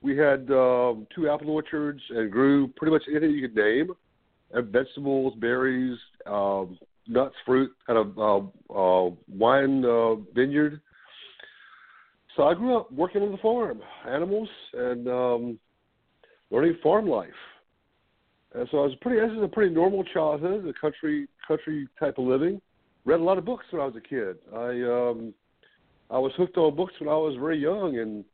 We 0.00 0.16
had 0.16 0.50
um, 0.50 1.06
two 1.14 1.28
apple 1.28 1.50
orchards 1.50 2.00
and 2.10 2.30
grew 2.30 2.68
pretty 2.76 2.92
much 2.92 3.02
anything 3.08 3.30
you 3.30 3.48
could 3.48 3.56
name, 3.56 3.92
and 4.52 4.68
vegetables, 4.68 5.34
berries, 5.38 5.96
um, 6.26 6.78
nuts, 7.06 7.34
fruit, 7.46 7.70
kind 7.86 7.98
of 7.98 8.18
uh, 8.18 8.74
uh, 8.74 9.10
wine 9.28 9.84
uh, 9.84 10.16
vineyard. 10.34 10.80
So 12.36 12.44
I 12.44 12.54
grew 12.54 12.78
up 12.78 12.90
working 12.90 13.22
on 13.22 13.30
the 13.30 13.38
farm, 13.38 13.80
animals, 14.08 14.48
and 14.72 15.06
um, 15.06 15.58
learning 16.50 16.78
farm 16.82 17.06
life. 17.06 17.28
And 18.54 18.68
so 18.70 18.78
I 18.78 18.82
was 18.82 18.94
pretty. 19.00 19.20
This 19.20 19.36
is 19.36 19.42
a 19.42 19.48
pretty 19.48 19.74
normal 19.74 20.04
childhood, 20.04 20.66
a 20.66 20.72
country 20.78 21.28
country 21.48 21.88
type 21.98 22.18
of 22.18 22.24
living 22.24 22.60
read 23.04 23.20
a 23.20 23.22
lot 23.22 23.38
of 23.38 23.44
books 23.44 23.66
when 23.70 23.82
I 23.82 23.86
was 23.86 23.96
a 23.96 24.00
kid. 24.00 24.36
I 24.54 24.82
um 24.82 25.34
I 26.10 26.18
was 26.18 26.32
hooked 26.36 26.56
on 26.56 26.76
books 26.76 26.94
when 26.98 27.08
I 27.08 27.14
was 27.14 27.36
very 27.38 27.58
young 27.58 27.98
and 27.98 28.24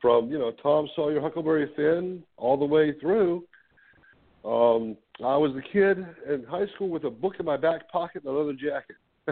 from, 0.00 0.30
you 0.30 0.38
know, 0.38 0.52
Tom 0.62 0.88
Sawyer, 0.94 1.20
Huckleberry 1.20 1.70
Finn 1.74 2.22
all 2.36 2.56
the 2.56 2.64
way 2.64 2.92
through. 3.00 3.44
Um 4.44 4.96
I 5.24 5.36
was 5.36 5.52
the 5.54 5.62
kid 5.72 5.98
in 6.30 6.44
high 6.44 6.66
school 6.74 6.88
with 6.88 7.04
a 7.04 7.10
book 7.10 7.34
in 7.38 7.46
my 7.46 7.56
back 7.56 7.90
pocket 7.90 8.22
and 8.24 8.34
a 8.34 8.38
leather 8.38 8.52
jacket. 8.52 8.96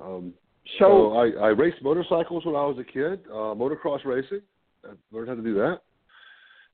um, 0.00 0.34
So, 0.78 1.12
so 1.12 1.16
I, 1.16 1.30
I 1.46 1.48
raced 1.48 1.82
motorcycles 1.82 2.44
when 2.44 2.54
I 2.54 2.64
was 2.66 2.78
a 2.78 2.84
kid, 2.84 3.20
uh, 3.30 3.54
motocross 3.54 4.04
racing. 4.04 4.42
I 4.84 4.90
learned 5.10 5.28
how 5.28 5.34
to 5.34 5.42
do 5.42 5.54
that. 5.54 5.80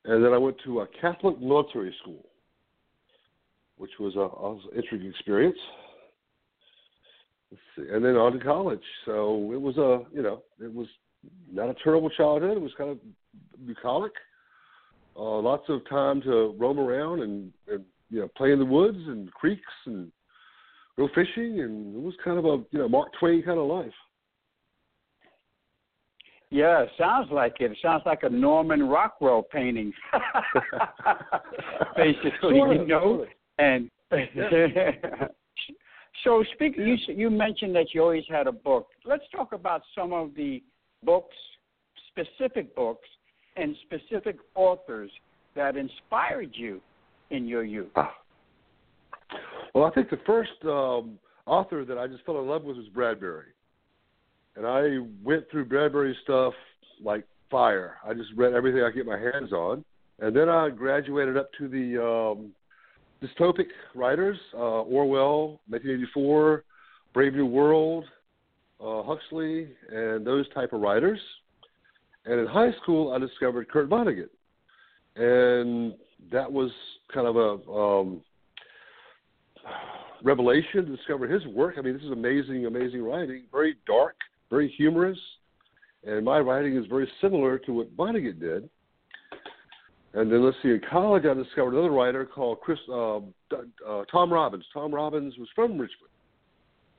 And 0.05 0.25
then 0.25 0.33
I 0.33 0.39
went 0.39 0.57
to 0.65 0.81
a 0.81 0.87
Catholic 1.01 1.41
military 1.41 1.95
school, 2.03 2.25
which 3.77 3.93
was 4.01 4.17
a, 4.17 4.29
an 4.45 4.83
interesting 4.83 5.09
experience. 5.09 5.59
And 7.77 8.05
then 8.05 8.17
on 8.17 8.33
to 8.33 8.39
college. 8.39 8.83
So 9.05 9.53
it 9.53 9.61
was 9.61 9.77
a, 9.77 10.03
you 10.15 10.23
know, 10.23 10.43
it 10.61 10.73
was 10.73 10.87
not 11.53 11.69
a 11.69 11.77
terrible 11.85 12.11
childhood. 12.11 12.57
It 12.57 12.61
was 12.61 12.73
kind 12.77 12.91
of 12.91 12.99
bucolic. 13.67 14.13
Uh, 15.17 15.41
lots 15.41 15.65
of 15.69 15.87
time 15.89 16.23
to 16.23 16.55
roam 16.59 16.79
around 16.79 17.21
and, 17.21 17.53
and 17.69 17.85
you 18.09 18.21
know 18.21 18.29
play 18.37 18.53
in 18.53 18.59
the 18.59 18.65
woods 18.65 18.99
and 19.07 19.31
creeks 19.33 19.63
and 19.87 20.11
go 20.97 21.09
fishing, 21.15 21.61
and 21.61 21.95
it 21.95 22.01
was 22.01 22.15
kind 22.25 22.39
of 22.39 22.45
a 22.45 22.65
you 22.71 22.79
know 22.79 22.89
Mark 22.89 23.09
Twain 23.19 23.43
kind 23.43 23.59
of 23.59 23.67
life. 23.67 23.93
Yeah, 26.53 26.85
sounds 26.99 27.31
like 27.33 27.55
it. 27.61 27.73
It 27.73 27.79
sounds 27.81 28.03
like 28.05 28.25
a 28.25 28.29
Norman 28.29 28.83
Rockwell 28.83 29.43
painting. 29.43 29.93
Basically, 31.97 32.31
Sort 32.41 32.77
you 32.77 32.87
know. 32.87 33.25
sort. 33.25 33.29
And 33.59 33.91
so, 36.25 36.45
speaking, 36.55 36.87
you 36.87 36.97
you 37.15 37.31
mentioned 37.31 37.75
that 37.75 37.95
you 37.95 38.03
always 38.03 38.25
had 38.29 38.47
a 38.47 38.53
book. 38.53 38.89
Let's 39.07 39.25
talk 39.35 39.55
about 39.55 39.81
some 39.95 40.13
of 40.13 40.35
the 40.37 40.63
books, 41.03 41.35
specific 42.09 42.77
books, 42.77 43.09
and 43.57 43.75
specific 43.87 44.37
authors 44.55 45.11
that 45.57 45.77
inspired 45.77 46.51
you 46.53 46.83
in 47.31 47.49
your 47.49 47.65
youth. 47.65 47.89
Ah. 47.97 48.15
Well, 49.75 49.85
I 49.85 49.91
think 49.91 50.11
the 50.11 50.21
first 50.27 50.51
um, 50.65 51.19
author 51.47 51.87
that 51.87 51.97
I 51.97 52.07
just 52.07 52.27
fell 52.27 52.39
in 52.41 52.47
love 52.47 52.65
with 52.65 52.77
was 52.77 52.89
Bradbury, 52.93 53.47
and 54.57 54.67
I 54.67 54.99
went 55.23 55.45
through 55.51 55.67
Bradbury 55.67 56.17
stuff 56.25 56.55
like 57.03 57.25
fire. 57.51 57.97
I 58.07 58.15
just 58.15 58.31
read 58.37 58.53
everything 58.53 58.83
I 58.83 58.89
could 58.89 58.97
get 58.97 59.07
my 59.07 59.19
hands 59.19 59.53
on, 59.53 59.85
and 60.21 60.35
then 60.35 60.49
I 60.49 60.71
graduated 60.71 61.37
up 61.37 61.51
to 61.59 61.69
the 61.69 62.03
um, 62.03 62.53
dystopic 63.23 63.67
writers: 63.95 64.39
uh, 64.55 64.83
Orwell, 64.83 65.61
1984, 65.69 66.65
Brave 67.15 67.35
New 67.35 67.47
World, 67.47 68.05
uh, 68.81 69.03
Huxley, 69.03 69.69
and 69.91 70.27
those 70.27 70.49
type 70.55 70.73
of 70.73 70.81
writers. 70.81 71.21
And 72.25 72.39
in 72.39 72.47
high 72.47 72.73
school, 72.83 73.13
I 73.13 73.19
discovered 73.19 73.69
Kurt 73.69 73.89
Vonnegut, 73.89 74.29
and 75.17 75.95
that 76.31 76.51
was 76.51 76.71
kind 77.13 77.27
of 77.27 77.37
a 77.37 77.71
um, 77.71 78.23
revelation 80.23 80.87
to 80.87 80.97
discover 80.97 81.27
his 81.27 81.45
work. 81.47 81.75
I 81.79 81.81
mean, 81.81 81.95
this 81.95 82.03
is 82.03 82.13
amazing, 82.13 82.67
amazing 82.67 83.03
writing. 83.03 83.45
Very 83.51 83.77
dark, 83.87 84.15
very 84.53 84.73
humorous, 84.77 85.19
and 86.05 86.25
my 86.25 86.39
writing 86.39 86.77
is 86.77 86.85
very 86.87 87.11
similar 87.21 87.59
to 87.59 87.73
what 87.73 87.97
Vonnegut 87.97 88.39
did. 88.39 88.69
And 90.15 90.31
then 90.31 90.45
let's 90.45 90.59
see, 90.63 90.69
in 90.69 90.81
college, 90.91 91.25
I 91.25 91.33
discovered 91.33 91.73
another 91.73 91.91
writer 91.91 92.27
called 92.27 92.61
Chris 92.61 92.79
uh, 92.91 93.17
uh, 93.17 94.05
Tom 94.11 94.31
Robbins. 94.31 94.65
Tom 94.75 94.95
Robbins 94.95 95.39
was 95.39 95.49
from 95.55 95.73
Richmond, 95.73 96.13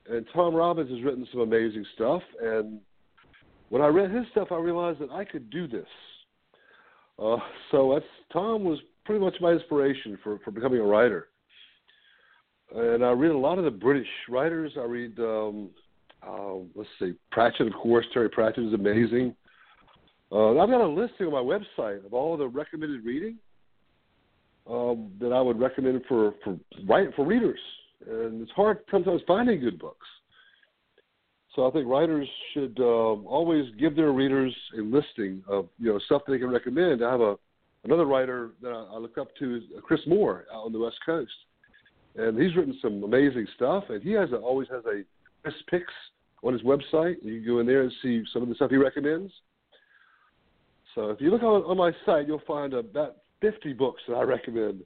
and 0.10 0.26
Tom 0.34 0.56
Robbins 0.56 0.90
has 0.90 1.04
written 1.04 1.28
some 1.32 1.42
amazing 1.42 1.86
stuff. 1.94 2.24
And 2.42 2.80
when 3.70 3.84
I 3.84 3.88
read 3.88 4.10
his 4.10 4.26
stuff, 4.32 4.48
I 4.52 4.58
realized 4.58 5.00
that 5.00 5.12
I 5.12 5.24
could 5.24 5.52
do 5.52 5.68
this. 5.68 5.86
Uh, 7.20 7.38
so 7.70 7.94
that's 7.94 8.06
Tom 8.32 8.64
was 8.64 8.80
pretty 9.06 9.24
much 9.24 9.36
my 9.42 9.52
inspiration 9.52 10.18
for 10.24 10.40
for 10.40 10.50
becoming 10.50 10.80
a 10.80 10.84
writer. 10.84 11.28
And 12.76 13.06
I 13.06 13.12
read 13.12 13.32
a 13.32 13.38
lot 13.38 13.60
of 13.60 13.66
the 13.66 13.72
British 13.72 14.08
writers. 14.28 14.72
I 14.76 14.86
read, 14.86 15.20
um, 15.20 15.70
uh, 16.28 16.56
let's 16.76 16.90
see, 17.00 17.14
Pratchett, 17.32 17.68
of 17.68 17.74
course. 17.74 18.06
Terry 18.14 18.30
Pratchett 18.30 18.66
is 18.66 18.74
amazing. 18.74 19.36
Uh, 20.32 20.60
I've 20.60 20.70
got 20.70 20.82
a 20.82 20.88
listing 20.88 21.28
on 21.28 21.32
my 21.32 21.40
website 21.40 22.06
of 22.06 22.14
all 22.14 22.36
the 22.38 22.48
recommended 22.48 23.06
reading 23.06 23.38
um, 24.70 25.12
that 25.20 25.32
I 25.32 25.42
would 25.42 25.60
recommend 25.60 26.02
for 26.08 26.34
for 26.44 26.58
write 26.88 27.14
for 27.16 27.26
readers, 27.26 27.60
and 28.08 28.42
it's 28.42 28.52
hard 28.52 28.80
sometimes 28.90 29.22
finding 29.28 29.60
good 29.60 29.78
books. 29.78 30.08
So 31.56 31.68
I 31.68 31.72
think 31.72 31.88
writers 31.88 32.28
should 32.54 32.80
um, 32.80 33.28
always 33.28 33.66
give 33.80 33.96
their 33.96 34.12
readers 34.12 34.56
a 34.78 34.82
listing 34.82 35.44
of 35.48 35.68
you 35.78 35.92
know 35.92 36.00
stuff 36.06 36.24
they 36.28 36.40
can 36.40 36.50
recommend. 36.50 37.04
I 37.04 37.12
have 37.12 37.22
a 37.22 37.36
another 37.84 38.06
writer 38.06 38.52
that 38.62 38.70
I, 38.70 38.96
I 38.96 38.98
look 38.98 39.18
up 39.18 39.28
to, 39.40 39.58
is 39.58 39.64
Chris 39.84 40.02
Moore, 40.08 40.46
out 40.52 40.66
on 40.66 40.72
the 40.72 40.80
West 40.80 40.98
Coast, 41.06 41.32
and 42.16 42.42
he's 42.42 42.56
written 42.56 42.78
some 42.82 43.04
amazing 43.04 43.46
stuff. 43.56 43.84
And 43.90 44.02
he 44.02 44.12
has 44.14 44.32
a, 44.32 44.38
always 44.38 44.68
has 44.70 44.84
a 44.86 45.04
Chris 45.44 45.56
Picks 45.70 45.94
on 46.44 46.54
his 46.54 46.62
website. 46.62 47.16
You 47.22 47.42
can 47.42 47.46
go 47.46 47.60
in 47.60 47.68
there 47.68 47.82
and 47.82 47.92
see 48.02 48.24
some 48.34 48.44
of 48.44 48.50
the 48.50 48.56
stuff 48.56 48.72
he 48.72 48.78
recommends. 48.78 49.32
So 50.96 51.10
if 51.10 51.20
you 51.20 51.32
look 51.32 51.42
on, 51.44 51.64
on 51.64 51.78
my 51.78 51.92
site, 52.06 52.28
you'll 52.28 52.42
find 52.46 52.74
about 52.74 53.18
50 53.42 53.74
books 53.74 54.02
that 54.08 54.16
I 54.16 54.24
recommend. 54.24 54.84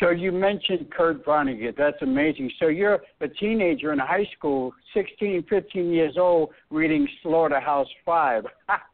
So 0.00 0.10
you 0.10 0.32
mentioned 0.32 0.90
Kurt 0.90 1.24
Vonnegut. 1.24 1.76
That's 1.76 2.00
amazing. 2.02 2.50
So 2.58 2.66
you're 2.66 3.00
a 3.20 3.28
teenager 3.28 3.92
in 3.92 3.98
high 3.98 4.28
school, 4.36 4.72
16, 4.92 5.44
15 5.48 5.92
years 5.92 6.16
old, 6.18 6.50
reading 6.70 7.06
Slaughterhouse 7.22 7.88
Five. 8.04 8.44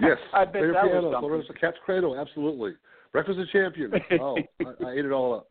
Yes, 0.00 0.18
I 0.32 0.44
bet 0.44 0.62
that 0.62 0.84
piano, 0.84 1.10
was 1.10 1.14
something. 1.14 1.54
the 1.54 1.60
Cat's 1.60 1.76
Cradle, 1.84 2.18
absolutely. 2.18 2.72
Breakfast 3.12 3.38
of 3.38 3.48
Champions. 3.50 3.94
Oh, 4.20 4.36
I, 4.60 4.84
I 4.86 4.92
ate 4.92 5.04
it 5.04 5.12
all 5.12 5.34
up. 5.34 5.48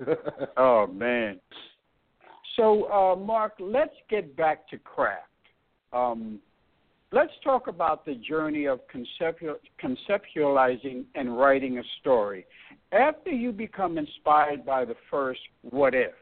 Oh 0.56 0.86
man. 0.86 1.40
So 2.56 2.90
uh, 2.90 3.16
Mark, 3.16 3.54
let's 3.58 3.94
get 4.08 4.36
back 4.36 4.68
to 4.68 4.78
craft. 4.78 5.28
Um, 5.92 6.38
let's 7.12 7.32
talk 7.42 7.66
about 7.66 8.04
the 8.04 8.14
journey 8.14 8.66
of 8.66 8.80
conceptual, 8.88 9.56
conceptualizing 9.82 11.04
and 11.14 11.38
writing 11.38 11.78
a 11.78 11.82
story. 12.00 12.46
After 12.92 13.30
you 13.30 13.52
become 13.52 13.98
inspired 13.98 14.64
by 14.64 14.84
the 14.84 14.96
first 15.10 15.40
"What 15.62 15.94
if," 15.94 16.14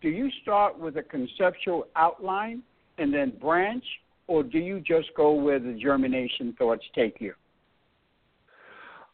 do 0.00 0.08
you 0.08 0.30
start 0.42 0.78
with 0.78 0.96
a 0.96 1.02
conceptual 1.02 1.88
outline 1.96 2.62
and 2.98 3.12
then 3.12 3.32
branch, 3.40 3.84
or 4.26 4.42
do 4.42 4.58
you 4.58 4.80
just 4.80 5.14
go 5.16 5.32
where 5.32 5.58
the 5.58 5.78
germination 5.80 6.54
thoughts 6.58 6.84
take 6.94 7.20
you? 7.20 7.34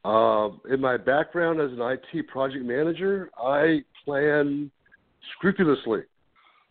Um, 0.05 0.61
in 0.71 0.81
my 0.81 0.99
background 0.99 1.61
as 1.61 1.71
an 1.73 1.81
IT 1.81 2.29
project 2.29 2.65
manager, 2.65 3.31
I 3.39 3.81
plan 4.05 4.71
scrupulously. 5.37 6.03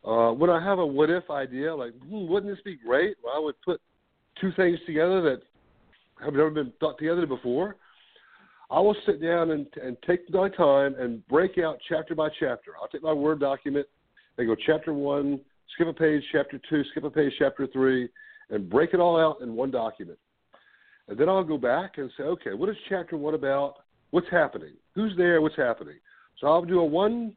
Uh, 0.06 0.32
when 0.32 0.50
I 0.50 0.64
have 0.64 0.80
a 0.80 0.86
what 0.86 1.10
if 1.10 1.30
idea, 1.32 1.74
like, 1.74 1.94
hmm, 2.08 2.28
wouldn't 2.28 2.54
this 2.54 2.64
be 2.64 2.76
great? 2.76 3.18
Well, 3.24 3.34
I 3.36 3.40
would 3.40 3.60
put 3.62 3.82
two 4.40 4.52
things 4.56 4.78
together 4.86 5.22
that 5.22 5.42
have 6.24 6.34
never 6.34 6.52
been 6.52 6.72
thought 6.80 6.98
together 7.00 7.26
before. 7.26 7.76
I 8.70 8.80
will 8.80 8.96
sit 9.06 9.22
down 9.22 9.52
and, 9.52 9.66
and 9.82 9.98
take 10.06 10.32
my 10.32 10.50
time 10.50 10.96
and 11.00 11.26
break 11.28 11.58
out 11.58 11.78
chapter 11.88 12.16
by 12.16 12.30
chapter. 12.40 12.72
I'll 12.80 12.88
take 12.88 13.04
my 13.04 13.14
Word 13.14 13.40
document 13.40 13.88
and 14.38 14.48
go 14.48 14.56
chapter 14.66 14.94
one, 14.94 15.40
skip 15.74 15.88
a 15.88 15.94
page, 15.94 16.24
chapter 16.32 16.60
two, 16.70 16.84
skip 16.92 17.04
a 17.04 17.10
page, 17.10 17.34
chapter 17.40 17.68
three, 17.68 18.10
and 18.50 18.70
break 18.70 18.94
it 18.94 19.00
all 19.00 19.20
out 19.20 19.42
in 19.42 19.56
one 19.56 19.72
document. 19.72 20.20
And 21.08 21.18
then 21.18 21.30
I'll 21.30 21.44
go 21.44 21.58
back 21.58 21.98
and 21.98 22.10
say, 22.18 22.24
okay, 22.24 22.54
what 22.54 22.70
is 22.70 22.76
chapter 22.90 23.18
one 23.18 23.34
about? 23.34 23.76
What's 24.12 24.30
happening? 24.32 24.74
Who's 24.96 25.14
there? 25.18 25.42
What's 25.42 25.56
happening? 25.56 25.96
So 26.40 26.48
I'll 26.48 26.66
do 26.66 26.80
a 26.80 26.86
one, 26.86 27.36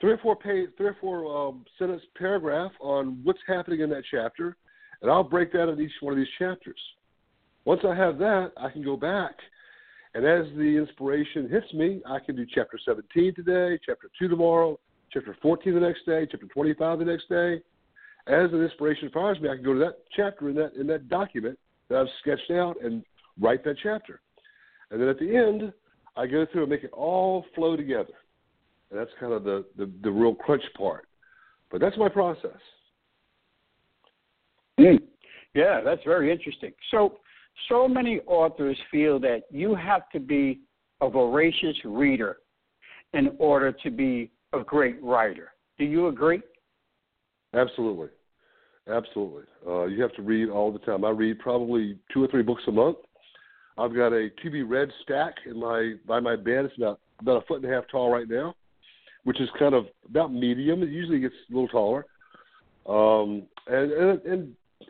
three 0.00 0.12
or 0.12 0.18
four 0.18 0.36
page, 0.36 0.68
three 0.76 0.88
or 0.88 0.96
four 1.00 1.48
um, 1.48 1.64
sentence 1.78 2.02
paragraph 2.16 2.72
on 2.80 3.20
what's 3.22 3.40
happening 3.46 3.80
in 3.80 3.90
that 3.90 4.02
chapter, 4.10 4.56
and 5.02 5.10
I'll 5.10 5.24
break 5.24 5.52
that 5.52 5.68
in 5.68 5.80
each 5.80 5.92
one 6.00 6.12
of 6.12 6.18
these 6.18 6.28
chapters. 6.38 6.78
Once 7.64 7.82
I 7.86 7.94
have 7.94 8.18
that, 8.18 8.52
I 8.56 8.70
can 8.70 8.82
go 8.82 8.96
back, 8.96 9.34
and 10.14 10.24
as 10.24 10.46
the 10.56 10.76
inspiration 10.78 11.48
hits 11.48 11.72
me, 11.72 12.02
I 12.06 12.18
can 12.18 12.36
do 12.36 12.46
chapter 12.54 12.78
17 12.84 13.34
today, 13.34 13.78
chapter 13.84 14.10
2 14.18 14.28
tomorrow, 14.28 14.78
chapter 15.12 15.36
14 15.40 15.74
the 15.74 15.80
next 15.80 16.04
day, 16.06 16.26
chapter 16.30 16.46
25 16.46 16.98
the 16.98 17.04
next 17.04 17.28
day. 17.28 17.60
As 18.26 18.50
the 18.50 18.62
inspiration 18.62 19.10
fires 19.12 19.40
me, 19.40 19.48
I 19.48 19.54
can 19.54 19.64
go 19.64 19.72
to 19.72 19.78
that 19.80 19.98
chapter 20.14 20.48
in 20.50 20.56
that 20.56 20.74
in 20.74 20.86
that 20.88 21.08
document 21.08 21.58
that 21.90 21.98
I've 21.98 22.06
sketched 22.20 22.50
out 22.50 22.76
and 22.82 23.04
write 23.38 23.62
that 23.64 23.76
chapter. 23.82 24.22
And 24.90 25.00
then 25.00 25.08
at 25.08 25.18
the 25.18 25.36
end, 25.36 25.72
I 26.16 26.26
go 26.26 26.46
through 26.50 26.62
and 26.62 26.70
make 26.70 26.84
it 26.84 26.92
all 26.92 27.44
flow 27.54 27.76
together. 27.76 28.14
And 28.90 28.98
that's 28.98 29.10
kind 29.20 29.32
of 29.32 29.44
the, 29.44 29.64
the, 29.76 29.90
the 30.02 30.10
real 30.10 30.34
crunch 30.34 30.62
part. 30.76 31.06
But 31.70 31.80
that's 31.80 31.96
my 31.98 32.08
process. 32.08 32.58
Mm. 34.78 35.00
Yeah, 35.54 35.80
that's 35.84 36.02
very 36.04 36.32
interesting. 36.32 36.72
So, 36.90 37.18
so 37.68 37.86
many 37.86 38.20
authors 38.26 38.78
feel 38.90 39.20
that 39.20 39.42
you 39.50 39.74
have 39.74 40.08
to 40.10 40.20
be 40.20 40.60
a 41.00 41.10
voracious 41.10 41.76
reader 41.84 42.38
in 43.12 43.34
order 43.38 43.72
to 43.72 43.90
be 43.90 44.30
a 44.52 44.60
great 44.60 45.02
writer. 45.02 45.52
Do 45.78 45.84
you 45.84 46.08
agree? 46.08 46.40
Absolutely. 47.54 48.08
Absolutely. 48.90 49.44
Uh, 49.66 49.84
you 49.84 50.02
have 50.02 50.14
to 50.14 50.22
read 50.22 50.48
all 50.48 50.72
the 50.72 50.78
time. 50.80 51.04
I 51.04 51.10
read 51.10 51.38
probably 51.38 51.98
two 52.12 52.24
or 52.24 52.28
three 52.28 52.42
books 52.42 52.62
a 52.66 52.72
month. 52.72 52.96
I've 53.78 53.94
got 53.94 54.12
a 54.12 54.28
to-be-read 54.42 54.90
stack 55.02 55.34
in 55.46 55.58
my 55.58 55.94
by 56.06 56.20
my 56.20 56.36
bed. 56.36 56.66
It's 56.66 56.76
about 56.76 57.00
about 57.20 57.42
a 57.42 57.46
foot 57.46 57.62
and 57.62 57.70
a 57.70 57.74
half 57.74 57.84
tall 57.90 58.10
right 58.10 58.28
now, 58.28 58.54
which 59.24 59.40
is 59.40 59.48
kind 59.58 59.74
of 59.74 59.86
about 60.08 60.32
medium. 60.32 60.82
It 60.82 60.90
usually 60.90 61.20
gets 61.20 61.34
a 61.50 61.54
little 61.54 61.68
taller. 61.68 62.06
Um, 62.86 63.44
and, 63.66 63.92
and 63.92 64.22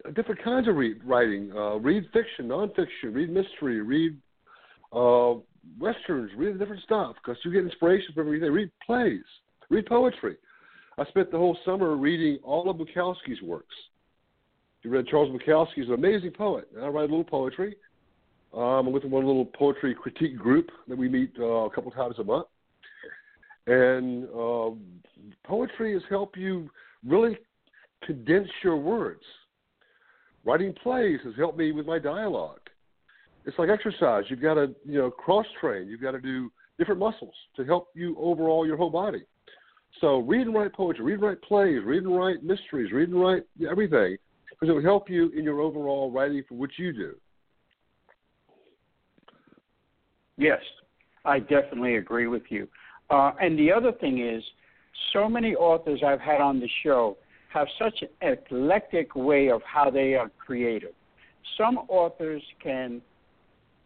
and 0.04 0.14
different 0.14 0.42
kinds 0.42 0.68
of 0.68 0.76
read, 0.76 1.04
writing. 1.04 1.52
Uh, 1.54 1.76
read 1.76 2.04
fiction, 2.12 2.48
nonfiction, 2.48 3.12
read 3.12 3.30
mystery, 3.30 3.82
read 3.82 4.16
uh, 4.92 5.34
westerns, 5.78 6.30
read 6.36 6.58
different 6.58 6.82
stuff 6.82 7.16
because 7.22 7.38
you 7.44 7.52
get 7.52 7.64
inspiration 7.64 8.08
from 8.14 8.28
everything. 8.28 8.50
Read 8.50 8.70
plays, 8.84 9.24
read 9.68 9.86
poetry. 9.86 10.36
I 11.00 11.06
spent 11.06 11.30
the 11.30 11.38
whole 11.38 11.56
summer 11.64 11.96
reading 11.96 12.38
all 12.44 12.68
of 12.68 12.76
Bukowski's 12.76 13.40
works. 13.42 13.74
You 14.82 14.90
read 14.90 15.06
Charles 15.06 15.30
Bukowski; 15.30 15.76
he's 15.76 15.88
an 15.88 15.94
amazing 15.94 16.32
poet. 16.32 16.68
And 16.76 16.84
I 16.84 16.88
write 16.88 17.08
a 17.08 17.12
little 17.12 17.24
poetry. 17.24 17.76
Um, 18.52 18.86
I'm 18.86 18.92
with 18.92 19.04
one 19.04 19.26
little 19.26 19.46
poetry 19.46 19.94
critique 19.94 20.36
group 20.36 20.68
that 20.88 20.98
we 20.98 21.08
meet 21.08 21.32
uh, 21.38 21.44
a 21.44 21.70
couple 21.70 21.90
times 21.92 22.16
a 22.18 22.24
month. 22.24 22.48
And 23.66 24.24
uh, 24.24 24.76
poetry 25.44 25.94
has 25.94 26.02
helped 26.10 26.36
you 26.36 26.68
really 27.06 27.38
condense 28.04 28.48
your 28.62 28.76
words. 28.76 29.22
Writing 30.44 30.74
plays 30.82 31.20
has 31.24 31.32
helped 31.38 31.56
me 31.56 31.72
with 31.72 31.86
my 31.86 31.98
dialogue. 31.98 32.60
It's 33.46 33.58
like 33.58 33.70
exercise. 33.70 34.24
You've 34.28 34.42
got 34.42 34.54
to, 34.54 34.74
you 34.84 34.98
know, 34.98 35.10
cross 35.10 35.46
train. 35.62 35.88
You've 35.88 36.02
got 36.02 36.12
to 36.12 36.20
do 36.20 36.52
different 36.78 37.00
muscles 37.00 37.34
to 37.56 37.64
help 37.64 37.88
you 37.94 38.16
overall 38.18 38.66
your 38.66 38.76
whole 38.76 38.90
body. 38.90 39.24
So 40.00 40.18
read 40.18 40.46
and 40.46 40.54
write 40.54 40.72
poetry, 40.72 41.04
read 41.04 41.14
and 41.14 41.22
write 41.22 41.42
plays, 41.42 41.82
read 41.84 42.04
and 42.04 42.16
write 42.16 42.42
mysteries, 42.42 42.92
read 42.92 43.08
and 43.08 43.20
write 43.20 43.42
everything, 43.68 44.16
because 44.48 44.68
it 44.68 44.72
will 44.72 44.82
help 44.82 45.10
you 45.10 45.30
in 45.36 45.44
your 45.44 45.60
overall 45.60 46.10
writing 46.10 46.42
for 46.48 46.54
what 46.54 46.70
you 46.78 46.92
do. 46.92 47.14
Yes, 50.36 50.60
I 51.24 51.38
definitely 51.38 51.96
agree 51.96 52.26
with 52.26 52.44
you. 52.48 52.66
Uh, 53.10 53.32
and 53.40 53.58
the 53.58 53.70
other 53.72 53.92
thing 53.92 54.26
is, 54.26 54.42
so 55.12 55.28
many 55.28 55.54
authors 55.54 56.00
I've 56.06 56.20
had 56.20 56.40
on 56.40 56.60
the 56.60 56.68
show 56.82 57.16
have 57.52 57.66
such 57.78 58.02
an 58.02 58.08
eclectic 58.22 59.14
way 59.14 59.50
of 59.50 59.60
how 59.64 59.90
they 59.90 60.14
are 60.14 60.30
creative. 60.38 60.92
Some 61.58 61.78
authors 61.88 62.42
can 62.62 63.02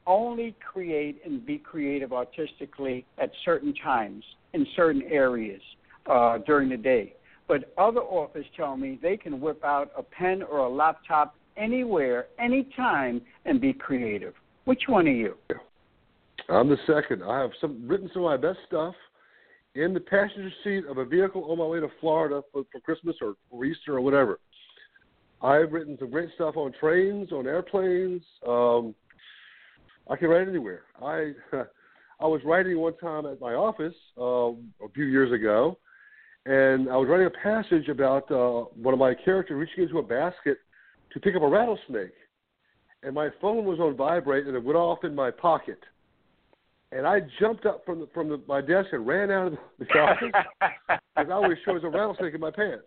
only 0.07 0.55
create 0.61 1.23
and 1.25 1.45
be 1.45 1.59
creative 1.59 2.13
artistically 2.13 3.07
at 3.19 3.31
certain 3.45 3.75
times 3.75 4.23
in 4.53 4.67
certain 4.77 5.03
areas 5.11 5.63
uh, 6.11 6.39
during 6.39 6.69
the 6.69 6.77
day. 6.77 7.15
But 7.47 7.73
other 7.77 8.01
authors 8.01 8.47
tell 8.57 8.77
me 8.77 8.99
they 9.03 9.17
can 9.17 9.41
whip 9.41 9.63
out 9.65 9.91
a 9.97 10.03
pen 10.03 10.43
or 10.43 10.59
a 10.59 10.69
laptop 10.69 11.37
anywhere, 11.57 12.27
anytime, 12.39 13.21
and 13.45 13.61
be 13.61 13.73
creative. 13.73 14.35
Which 14.65 14.83
one 14.87 15.07
are 15.07 15.11
you? 15.11 15.37
I'm 16.49 16.69
the 16.69 16.79
second. 16.87 17.23
I 17.23 17.41
have 17.41 17.51
some 17.61 17.87
written 17.87 18.11
some 18.13 18.25
of 18.25 18.31
my 18.31 18.37
best 18.37 18.59
stuff 18.67 18.95
in 19.75 19.93
the 19.93 20.01
passenger 20.01 20.51
seat 20.63 20.85
of 20.87 20.99
a 20.99 21.05
vehicle 21.05 21.51
on 21.51 21.59
my 21.59 21.65
way 21.65 21.81
to 21.81 21.89
Florida 22.01 22.43
for, 22.53 22.65
for 22.71 22.81
Christmas 22.81 23.17
or 23.21 23.35
for 23.51 23.65
Easter 23.65 23.97
or 23.97 24.01
whatever. 24.01 24.39
I've 25.43 25.73
written 25.73 25.97
some 25.99 26.11
great 26.11 26.31
stuff 26.35 26.57
on 26.57 26.73
trains, 26.79 27.33
on 27.33 27.47
airplanes. 27.47 28.23
Um, 28.47 28.95
I 30.09 30.17
can 30.17 30.29
write 30.29 30.49
anywhere. 30.49 30.83
I 31.03 31.33
I 32.21 32.27
was 32.27 32.41
writing 32.45 32.79
one 32.79 32.97
time 32.99 33.27
at 33.27 33.41
my 33.41 33.55
office 33.55 33.95
uh, 34.19 34.51
a 34.85 34.89
few 34.95 35.05
years 35.05 35.33
ago, 35.33 35.79
and 36.47 36.91
I 36.91 36.97
was 36.97 37.09
writing 37.09 37.27
a 37.27 37.31
passage 37.31 37.89
about 37.89 38.31
uh, 38.31 38.67
one 38.75 38.93
of 38.95 39.01
my 39.01 39.15
characters 39.15 39.57
reaching 39.57 39.85
into 39.85 39.99
a 39.99 40.03
basket 40.03 40.59
to 41.13 41.21
pick 41.21 41.37
up 41.37 41.43
a 41.43 41.49
rattlesnake, 41.49 42.13
and 43.03 43.15
my 43.15 43.29
phone 43.41 43.65
was 43.65 43.79
on 43.81 43.97
vibrate 43.97 44.47
and 44.47 44.57
it 44.57 44.63
went 44.63 44.77
off 44.77 45.05
in 45.05 45.15
my 45.15 45.31
pocket 45.31 45.79
and 46.95 47.07
I 47.07 47.21
jumped 47.41 47.67
up 47.67 47.85
from 47.85 48.01
the, 48.01 48.09
from 48.15 48.29
the, 48.29 48.41
my 48.47 48.61
desk 48.61 48.89
and 48.93 49.07
ran 49.07 49.31
out 49.31 49.49
of 49.49 49.59
the, 49.79 49.85
office 49.99 50.29
because 50.61 50.99
I 51.17 51.23
was 51.25 51.59
sure 51.65 51.73
always 51.73 51.83
show 51.83 51.89
a 51.89 51.91
rattlesnake 51.91 52.35
in 52.35 52.41
my 52.41 52.51
pants 52.51 52.87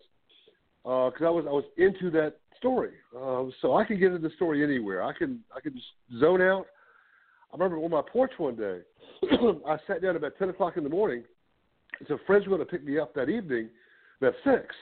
because 0.83 1.21
uh, 1.21 1.25
I 1.25 1.29
was 1.29 1.45
I 1.47 1.51
was 1.51 1.65
into 1.77 2.09
that 2.11 2.35
story. 2.57 2.91
Uh, 3.15 3.45
so 3.61 3.75
I 3.75 3.83
can 3.83 3.99
get 3.99 4.13
into 4.13 4.25
the 4.25 4.33
story 4.35 4.63
anywhere. 4.63 5.03
I 5.03 5.11
can 5.11 5.41
I 5.55 5.59
can 5.59 5.73
just 5.73 5.85
zone 6.19 6.41
out. 6.41 6.65
I 7.51 7.57
remember 7.57 7.83
on 7.83 7.91
my 7.91 8.01
porch 8.01 8.31
one 8.37 8.55
day, 8.55 8.79
I 9.67 9.77
sat 9.87 10.01
down 10.01 10.15
about 10.15 10.33
ten 10.39 10.49
o'clock 10.49 10.77
in 10.77 10.83
the 10.83 10.89
morning. 10.89 11.23
So 12.07 12.17
friends 12.27 12.45
were 12.47 12.57
going 12.57 12.67
to 12.67 12.71
pick 12.71 12.83
me 12.83 12.99
up 12.99 13.13
that 13.15 13.29
evening 13.29 13.69
at 14.21 14.33
six, 14.43 14.75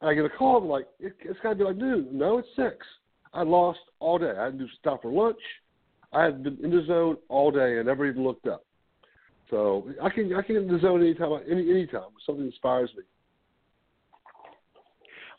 and 0.00 0.10
I 0.10 0.14
get 0.14 0.24
a 0.24 0.30
call. 0.30 0.58
I'm 0.58 0.68
like, 0.68 0.86
it, 0.98 1.14
it's 1.24 1.38
got 1.40 1.50
to 1.50 1.54
be 1.54 1.64
like 1.64 1.76
noon. 1.76 2.08
No, 2.12 2.38
it's 2.38 2.48
six. 2.56 2.76
I 3.32 3.42
lost 3.42 3.80
all 4.00 4.18
day. 4.18 4.32
I 4.38 4.46
had 4.46 4.58
to 4.58 4.66
stop 4.80 5.02
for 5.02 5.12
lunch. 5.12 5.38
I 6.12 6.24
had 6.24 6.42
been 6.42 6.58
in 6.62 6.70
the 6.70 6.84
zone 6.86 7.16
all 7.28 7.50
day 7.50 7.76
and 7.78 7.86
never 7.86 8.06
even 8.06 8.24
looked 8.24 8.46
up. 8.46 8.64
So 9.50 9.88
I 10.02 10.08
can 10.10 10.34
I 10.34 10.42
can 10.42 10.54
get 10.54 10.64
in 10.64 10.72
the 10.72 10.80
zone 10.80 11.02
anytime 11.02 11.40
any 11.50 11.70
anytime. 11.70 12.10
Something 12.26 12.46
inspires 12.46 12.90
me. 12.96 13.02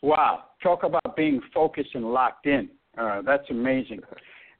Wow, 0.02 0.44
talk 0.62 0.82
about 0.82 1.16
being 1.16 1.40
focused 1.52 1.90
and 1.94 2.04
locked 2.12 2.46
in. 2.46 2.70
Uh, 2.98 3.22
that's 3.22 3.48
amazing. 3.50 4.00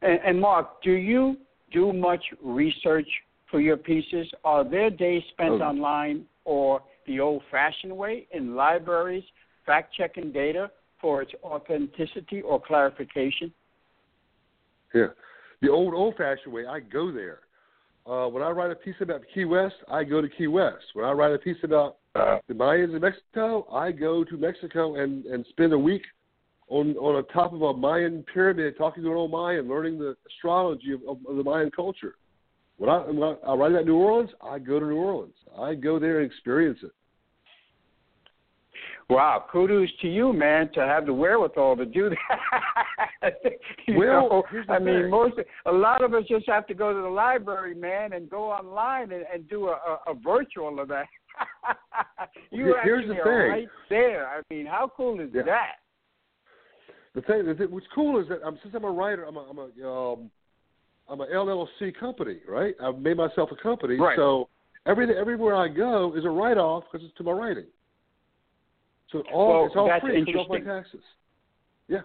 And, 0.02 0.20
and 0.24 0.40
Mark, 0.40 0.82
do 0.82 0.92
you 0.92 1.36
do 1.72 1.92
much 1.92 2.22
research 2.42 3.08
for 3.50 3.60
your 3.60 3.76
pieces? 3.76 4.26
Are 4.44 4.68
there 4.68 4.90
days 4.90 5.22
spent 5.32 5.50
oh. 5.50 5.62
online 5.62 6.24
or 6.50 6.82
the 7.06 7.20
old-fashioned 7.20 7.96
way 7.96 8.26
in 8.32 8.56
libraries, 8.56 9.22
fact-checking 9.64 10.32
data 10.32 10.68
for 11.00 11.22
its 11.22 11.30
authenticity 11.44 12.42
or 12.42 12.60
clarification? 12.60 13.52
Yeah, 14.92 15.10
the 15.62 15.68
old 15.68 15.94
old-fashioned 15.94 16.52
way. 16.52 16.66
I 16.66 16.80
go 16.80 17.12
there. 17.12 17.38
Uh, 18.04 18.26
when 18.26 18.42
I 18.42 18.50
write 18.50 18.72
a 18.72 18.74
piece 18.74 18.96
about 19.00 19.20
Key 19.32 19.44
West, 19.44 19.76
I 19.88 20.02
go 20.02 20.20
to 20.20 20.28
Key 20.28 20.48
West. 20.48 20.86
When 20.94 21.04
I 21.04 21.12
write 21.12 21.32
a 21.32 21.38
piece 21.38 21.62
about 21.62 21.98
the 22.14 22.54
Mayans 22.54 22.96
in 22.96 23.00
Mexico, 23.00 23.68
I 23.72 23.92
go 23.92 24.24
to 24.24 24.36
Mexico 24.36 24.96
and, 24.96 25.24
and 25.26 25.46
spend 25.50 25.72
a 25.72 25.78
week 25.78 26.02
on 26.68 26.96
on 26.96 27.14
the 27.14 27.32
top 27.32 27.52
of 27.52 27.62
a 27.62 27.72
Mayan 27.74 28.24
pyramid, 28.34 28.76
talking 28.76 29.04
to 29.04 29.10
an 29.10 29.16
old 29.16 29.30
Mayan, 29.30 29.68
learning 29.68 30.00
the 30.00 30.16
astrology 30.28 30.92
of, 30.92 31.00
of, 31.08 31.18
of 31.28 31.36
the 31.36 31.44
Mayan 31.44 31.70
culture. 31.70 32.16
When 32.80 32.88
I, 32.88 32.98
when 33.00 33.36
I 33.46 33.52
write 33.52 33.72
about 33.72 33.84
New 33.84 33.96
Orleans, 33.96 34.30
I 34.42 34.58
go 34.58 34.80
to 34.80 34.86
New 34.86 34.96
Orleans. 34.96 35.34
I 35.58 35.74
go 35.74 35.98
there 35.98 36.20
and 36.20 36.30
experience 36.30 36.78
it. 36.82 36.92
Wow, 39.10 39.44
kudos 39.52 39.90
to 40.00 40.08
you, 40.08 40.32
man, 40.32 40.70
to 40.72 40.80
have 40.80 41.04
the 41.04 41.12
wherewithal 41.12 41.76
to 41.76 41.84
do 41.84 42.08
that. 42.08 43.32
well, 43.88 44.44
I 44.70 44.78
thing. 44.78 44.86
mean, 44.86 45.10
most 45.10 45.34
a 45.66 45.70
lot 45.70 46.02
of 46.02 46.14
us 46.14 46.24
just 46.26 46.46
have 46.46 46.66
to 46.68 46.74
go 46.74 46.94
to 46.94 47.02
the 47.02 47.08
library, 47.08 47.74
man, 47.74 48.14
and 48.14 48.30
go 48.30 48.44
online 48.44 49.12
and, 49.12 49.26
and 49.30 49.46
do 49.50 49.68
a, 49.68 49.72
a, 49.72 50.12
a 50.12 50.14
virtual 50.14 50.80
of 50.80 50.88
that. 50.88 51.04
you 52.50 52.74
Here's 52.82 53.06
the 53.08 53.20
are 53.20 53.48
right 53.50 53.68
there. 53.90 54.26
I 54.26 54.40
mean, 54.48 54.64
how 54.64 54.90
cool 54.96 55.20
is 55.20 55.28
yeah. 55.34 55.42
that? 55.42 55.72
The 57.14 57.20
thing 57.20 57.44
that 57.44 57.70
what's 57.70 57.84
cool 57.94 58.18
is 58.22 58.28
that 58.28 58.42
um, 58.42 58.58
since 58.62 58.74
I'm 58.74 58.84
a 58.84 58.90
writer, 58.90 59.24
I'm 59.24 59.36
a, 59.36 59.40
I'm 59.40 59.58
a 59.58 59.86
um, 59.86 60.30
I'm 61.10 61.20
an 61.20 61.28
LLC 61.32 61.98
company, 61.98 62.38
right? 62.48 62.74
I've 62.80 62.98
made 62.98 63.16
myself 63.16 63.50
a 63.50 63.56
company, 63.60 63.96
right. 63.96 64.16
so 64.16 64.48
everything 64.86 65.16
everywhere 65.16 65.56
I 65.56 65.68
go 65.68 66.14
is 66.16 66.24
a 66.24 66.28
write 66.28 66.56
off 66.56 66.84
because 66.90 67.06
it's 67.06 67.16
to 67.18 67.24
my 67.24 67.32
writing. 67.32 67.66
So 69.10 69.24
all 69.32 69.48
well, 69.48 69.66
it's 69.66 69.76
all 69.76 69.88
that's 69.88 70.02
free. 70.02 70.18
Interesting. 70.18 70.56
It's 70.56 70.66
my 70.66 70.72
taxes. 70.72 71.00
Yeah. 71.88 72.02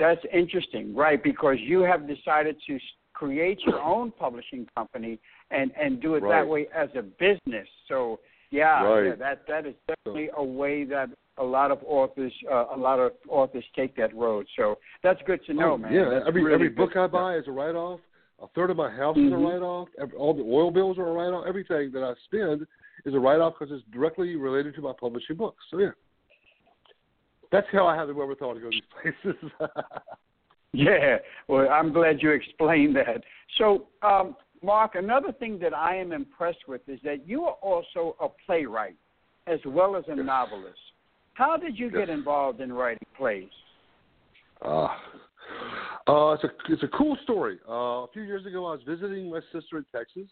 That's 0.00 0.20
interesting, 0.32 0.94
right? 0.94 1.22
Because 1.22 1.56
you 1.60 1.80
have 1.82 2.08
decided 2.08 2.56
to 2.66 2.78
create 3.12 3.60
your 3.64 3.80
own 3.80 4.10
publishing 4.18 4.66
company 4.76 5.20
and 5.52 5.70
and 5.80 6.02
do 6.02 6.16
it 6.16 6.22
right. 6.22 6.40
that 6.42 6.48
way 6.48 6.66
as 6.74 6.88
a 6.96 7.02
business. 7.02 7.68
So 7.86 8.18
yeah, 8.50 8.82
right. 8.82 9.06
yeah, 9.06 9.14
that 9.14 9.42
that 9.46 9.66
is 9.66 9.74
definitely 9.86 10.30
a 10.36 10.42
way 10.42 10.84
that 10.84 11.10
a 11.38 11.44
lot 11.44 11.70
of 11.70 11.78
authors 11.86 12.32
uh, 12.50 12.66
a 12.74 12.76
lot 12.76 12.98
of 12.98 13.12
authors 13.28 13.64
take 13.76 13.94
that 13.96 14.14
road. 14.14 14.46
So 14.56 14.78
that's 15.04 15.20
good 15.24 15.44
to 15.46 15.54
know, 15.54 15.72
oh, 15.74 15.78
man. 15.78 15.92
Yeah, 15.92 16.08
that's 16.10 16.24
every 16.26 16.42
really 16.42 16.54
every 16.54 16.68
book 16.68 16.96
I 16.96 17.06
buy 17.06 17.36
is 17.36 17.44
a 17.46 17.52
write 17.52 17.76
off. 17.76 18.00
A 18.42 18.48
third 18.54 18.70
of 18.70 18.76
my 18.76 18.90
house 18.90 19.16
mm-hmm. 19.16 19.28
is 19.28 19.32
a 19.32 19.36
write 19.36 19.62
off. 19.62 19.88
All 20.16 20.34
the 20.34 20.42
oil 20.42 20.70
bills 20.70 20.98
are 20.98 21.06
a 21.06 21.12
write 21.12 21.34
off. 21.34 21.46
Everything 21.46 21.90
that 21.92 22.02
I 22.02 22.14
spend 22.24 22.66
is 23.04 23.14
a 23.14 23.18
write 23.18 23.40
off 23.40 23.54
because 23.58 23.74
it's 23.74 23.84
directly 23.92 24.36
related 24.36 24.74
to 24.76 24.82
my 24.82 24.92
publishing 24.98 25.36
books. 25.36 25.62
So 25.70 25.78
yeah 25.78 25.90
that's 27.50 27.66
how 27.72 27.86
I 27.86 27.96
have 27.96 28.08
the 28.08 28.14
wherewithal 28.14 28.54
to 28.54 28.60
go 28.60 28.70
to 28.70 28.76
these 28.76 29.14
places. 29.22 29.50
yeah, 30.72 31.18
well, 31.48 31.68
I'm 31.68 31.92
glad 31.92 32.22
you 32.22 32.30
explained 32.30 32.96
that. 32.96 33.22
So, 33.58 33.88
um, 34.02 34.36
Mark, 34.62 34.94
another 34.94 35.32
thing 35.32 35.58
that 35.60 35.74
I 35.74 35.96
am 35.96 36.12
impressed 36.12 36.68
with 36.68 36.82
is 36.88 37.00
that 37.04 37.26
you 37.26 37.44
are 37.44 37.54
also 37.54 38.16
a 38.20 38.28
playwright 38.46 38.96
as 39.46 39.58
well 39.66 39.96
as 39.96 40.04
a 40.08 40.16
yes. 40.16 40.24
novelist. 40.24 40.78
How 41.34 41.56
did 41.56 41.78
you 41.78 41.86
yes. 41.86 42.06
get 42.06 42.08
involved 42.10 42.60
in 42.60 42.72
writing 42.72 43.06
plays? 43.16 43.48
Uh, 44.62 44.88
uh, 46.08 46.32
it's 46.32 46.44
a 46.44 46.50
it's 46.68 46.82
a 46.82 46.88
cool 46.88 47.16
story. 47.22 47.58
Uh, 47.68 48.04
a 48.04 48.06
few 48.12 48.22
years 48.22 48.46
ago, 48.46 48.66
I 48.66 48.72
was 48.72 48.80
visiting 48.86 49.30
my 49.30 49.40
sister 49.52 49.78
in 49.78 49.84
Texas, 49.94 50.28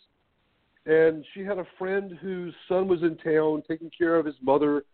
and 0.86 1.24
she 1.34 1.40
had 1.40 1.58
a 1.58 1.66
friend 1.78 2.18
whose 2.20 2.54
son 2.68 2.88
was 2.88 3.02
in 3.02 3.16
town 3.16 3.62
taking 3.68 3.90
care 3.96 4.16
of 4.16 4.26
his 4.26 4.36
mother 4.42 4.84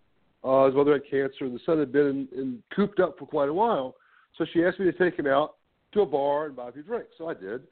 uh, 0.45 0.67
his 0.67 0.75
mother 0.75 0.93
had 0.93 1.03
cancer, 1.11 1.47
and 1.47 1.55
the 1.55 1.61
son 1.65 1.79
had 1.79 1.91
been 1.91 2.07
in, 2.07 2.29
in, 2.39 2.63
cooped 2.77 3.01
up 3.01 3.19
for 3.19 3.27
quite 3.27 3.49
a 3.49 3.53
while. 3.53 3.95
So 4.37 4.45
she 4.53 4.63
asked 4.63 4.79
me 4.79 4.85
to 4.85 4.93
take 4.93 5.19
him 5.19 5.27
out 5.27 5.55
to 5.93 6.03
a 6.03 6.07
bar 6.07 6.47
and 6.47 6.57
buy 6.57 6.69
a 6.69 6.73
few 6.73 6.83
drinks. 6.83 7.13
So 7.17 7.29
I 7.29 7.35
did. 7.35 7.63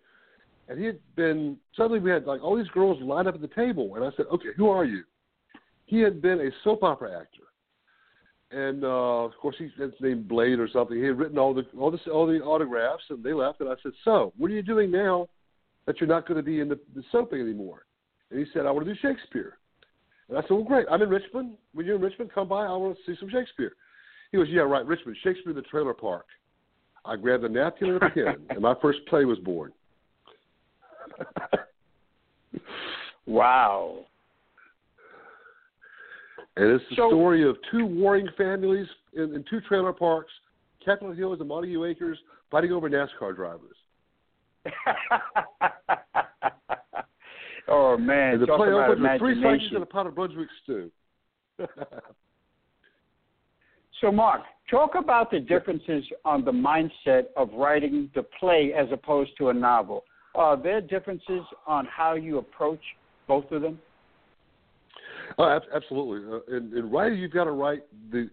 and 0.68 0.78
he 0.78 0.86
had 0.86 0.98
been 1.14 1.58
suddenly 1.76 2.00
we 2.00 2.10
had 2.10 2.24
like 2.24 2.42
all 2.42 2.56
these 2.56 2.68
girls 2.68 3.00
lined 3.02 3.28
up 3.28 3.34
at 3.34 3.42
the 3.42 3.48
table, 3.48 3.94
and 3.96 4.04
I 4.04 4.10
said, 4.16 4.26
"Okay, 4.32 4.48
who 4.56 4.70
are 4.70 4.84
you?" 4.84 5.02
He 5.84 6.00
had 6.00 6.22
been 6.22 6.40
a 6.40 6.50
soap 6.64 6.82
opera 6.82 7.20
actor, 7.20 7.42
and 8.52 8.84
uh, 8.84 9.24
of 9.24 9.32
course 9.40 9.56
he's 9.58 9.70
his 9.78 9.92
name 10.00 10.22
Blade 10.22 10.58
or 10.58 10.68
something. 10.68 10.96
He 10.96 11.04
had 11.04 11.18
written 11.18 11.38
all 11.38 11.54
the 11.54 11.64
all 11.78 11.90
the 11.90 11.98
all 12.10 12.26
the 12.26 12.40
autographs, 12.40 13.04
and 13.08 13.22
they 13.22 13.32
left. 13.32 13.60
And 13.60 13.68
I 13.68 13.74
said, 13.82 13.92
"So, 14.04 14.32
what 14.36 14.50
are 14.50 14.54
you 14.54 14.62
doing 14.62 14.90
now 14.90 15.28
that 15.86 16.00
you're 16.00 16.08
not 16.08 16.26
going 16.26 16.36
to 16.36 16.42
be 16.42 16.60
in 16.60 16.68
the, 16.68 16.78
the 16.94 17.02
soap 17.10 17.32
anymore?" 17.32 17.86
And 18.30 18.38
he 18.38 18.46
said, 18.52 18.66
"I 18.66 18.70
want 18.70 18.86
to 18.86 18.94
do 18.94 19.00
Shakespeare." 19.00 19.58
And 20.28 20.38
I 20.38 20.42
said, 20.42 20.50
"Well, 20.50 20.64
great. 20.64 20.86
I'm 20.90 21.02
in 21.02 21.08
Richmond. 21.08 21.56
When 21.72 21.86
you're 21.86 21.96
in 21.96 22.02
Richmond, 22.02 22.30
come 22.34 22.48
by. 22.48 22.66
I 22.66 22.76
want 22.76 22.96
to 22.96 23.12
see 23.12 23.18
some 23.18 23.30
Shakespeare." 23.30 23.72
He 24.30 24.38
goes, 24.38 24.48
"Yeah, 24.50 24.62
right, 24.62 24.84
Richmond. 24.84 25.16
Shakespeare 25.22 25.50
in 25.50 25.56
the 25.56 25.62
Trailer 25.62 25.94
Park." 25.94 26.26
I 27.04 27.16
grabbed 27.16 27.44
a 27.44 27.48
napkin 27.48 27.88
and 27.88 28.02
a 28.02 28.10
pen, 28.10 28.46
and 28.50 28.60
my 28.60 28.74
first 28.80 29.00
play 29.08 29.24
was 29.24 29.38
born. 29.38 29.72
wow. 33.26 34.06
And 36.56 36.70
it's 36.72 36.84
the 36.90 36.96
So- 36.96 37.08
story 37.08 37.48
of 37.48 37.56
two 37.70 37.86
warring 37.86 38.28
families 38.36 38.86
in, 39.14 39.34
in 39.34 39.44
two 39.48 39.60
trailer 39.62 39.92
parks, 39.92 40.32
Capulet 40.84 41.16
Hills 41.16 41.40
and 41.40 41.48
Montague 41.48 41.84
Acres, 41.84 42.18
fighting 42.50 42.72
over 42.72 42.90
NASCAR 42.90 43.34
drivers. 43.34 43.76
oh 47.68 47.96
man, 47.96 48.34
and 48.34 48.42
the 48.42 48.46
play 48.46 48.68
opens 48.68 49.00
with 49.00 49.18
three 49.18 49.32
imagination. 49.32 49.76
and 49.76 49.82
a 49.82 49.86
pot 49.86 50.06
of 50.06 50.14
Brunswick 50.14 50.48
stew. 50.62 50.90
So, 54.02 54.10
Mark, 54.10 54.42
talk 54.68 54.96
about 54.96 55.30
the 55.30 55.38
differences 55.38 56.04
on 56.24 56.44
the 56.44 56.50
mindset 56.50 57.26
of 57.36 57.50
writing 57.52 58.10
the 58.16 58.24
play 58.40 58.72
as 58.76 58.88
opposed 58.90 59.30
to 59.38 59.50
a 59.50 59.54
novel. 59.54 60.02
Are 60.34 60.60
there 60.60 60.80
differences 60.80 61.42
on 61.68 61.86
how 61.86 62.14
you 62.14 62.38
approach 62.38 62.80
both 63.28 63.48
of 63.52 63.62
them? 63.62 63.78
Oh, 65.38 65.60
absolutely. 65.74 66.28
Uh, 66.30 66.56
in, 66.56 66.76
in 66.76 66.90
writing, 66.90 67.18
you've 67.18 67.32
got 67.32 67.44
to 67.44 67.52
write 67.52 67.82
the 68.10 68.28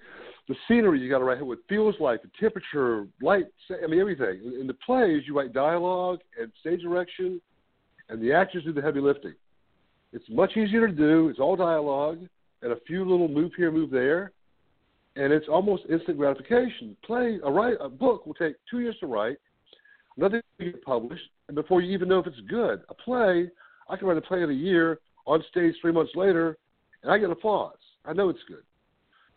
the 0.48 0.56
scenery. 0.68 1.00
You 1.00 1.10
got 1.10 1.20
to 1.20 1.24
write 1.24 1.46
what 1.46 1.60
it 1.60 1.64
feels 1.70 1.94
like, 2.00 2.24
the 2.24 2.30
temperature, 2.40 3.08
light. 3.22 3.46
I 3.72 3.88
mean, 3.88 4.00
everything. 4.00 4.42
In, 4.60 4.66
the 4.66 4.74
plays, 4.74 5.22
you 5.28 5.38
write 5.38 5.54
dialogue 5.54 6.20
and 6.40 6.52
stage 6.60 6.82
direction, 6.82 7.40
and 8.10 8.22
the 8.22 8.34
actors 8.34 8.64
do 8.64 8.74
the 8.74 8.82
heavy 8.82 9.00
lifting. 9.00 9.36
It's 10.12 10.26
much 10.28 10.58
easier 10.58 10.88
to 10.88 10.94
do. 10.94 11.30
It's 11.30 11.40
all 11.40 11.56
dialogue 11.56 12.20
and 12.62 12.72
a 12.72 12.78
few 12.88 13.10
little 13.10 13.28
move 13.28 13.52
here, 13.56 13.72
move 13.72 13.92
there, 13.92 14.32
and 15.16 15.32
it's 15.32 15.48
almost 15.48 15.84
instant 15.90 16.18
gratification. 16.18 16.98
Play 17.06 17.40
a 17.44 17.52
write 17.52 17.78
a 17.80 17.90
book 17.90 18.26
will 18.26 18.34
take 18.34 18.56
two 18.70 18.80
years 18.80 18.96
to 19.00 19.08
write, 19.08 19.38
year 20.18 20.30
to 20.30 20.42
get 20.60 20.84
published, 20.84 21.24
and 21.48 21.56
before 21.56 21.82
you 21.82 21.92
even 21.92 22.10
know 22.10 22.20
if 22.20 22.28
it's 22.28 22.40
good. 22.50 22.82
A 22.90 22.94
play, 22.94 23.50
I 23.88 23.96
can 23.96 24.08
write 24.08 24.18
a 24.18 24.22
play 24.22 24.44
in 24.44 24.50
a 24.50 24.54
year 24.54 25.00
on 25.26 25.44
stage 25.50 25.76
three 25.82 25.92
months 25.92 26.12
later, 26.16 26.58
and 27.04 27.12
I 27.12 27.18
get 27.18 27.30
applause. 27.30 27.78
I 28.06 28.14
know 28.14 28.30
it's 28.30 28.40
good. 28.48 28.64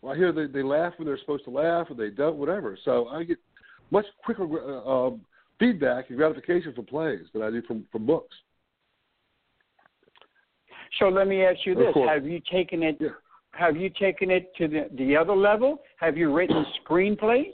Well, 0.01 0.13
I 0.13 0.17
hear 0.17 0.31
they, 0.31 0.47
they 0.47 0.63
laugh 0.63 0.93
when 0.97 1.07
they're 1.07 1.17
supposed 1.19 1.45
to 1.45 1.51
laugh, 1.51 1.87
or 1.89 1.95
they 1.95 2.09
don't, 2.09 2.35
whatever. 2.35 2.77
So 2.83 3.07
I 3.07 3.23
get 3.23 3.37
much 3.91 4.05
quicker 4.23 4.43
uh, 4.43 4.89
um, 4.89 5.21
feedback 5.59 6.09
and 6.09 6.17
gratification 6.17 6.73
from 6.73 6.85
plays 6.85 7.21
than 7.33 7.41
I 7.41 7.49
do 7.49 7.61
from 7.61 7.85
from 7.91 8.05
books. 8.05 8.35
So 10.99 11.07
let 11.09 11.27
me 11.27 11.43
ask 11.43 11.59
you 11.65 11.75
this. 11.75 11.93
Have 12.07 12.25
you 12.25 12.41
taken 12.51 12.83
it? 12.83 12.97
Yeah. 12.99 13.09
Have 13.51 13.77
you 13.77 13.89
taken 13.89 14.29
it 14.31 14.53
to 14.57 14.67
the 14.67 14.89
the 14.95 15.15
other 15.15 15.35
level? 15.35 15.81
Have 15.97 16.17
you 16.17 16.33
written 16.33 16.65
screenplays? 16.85 17.53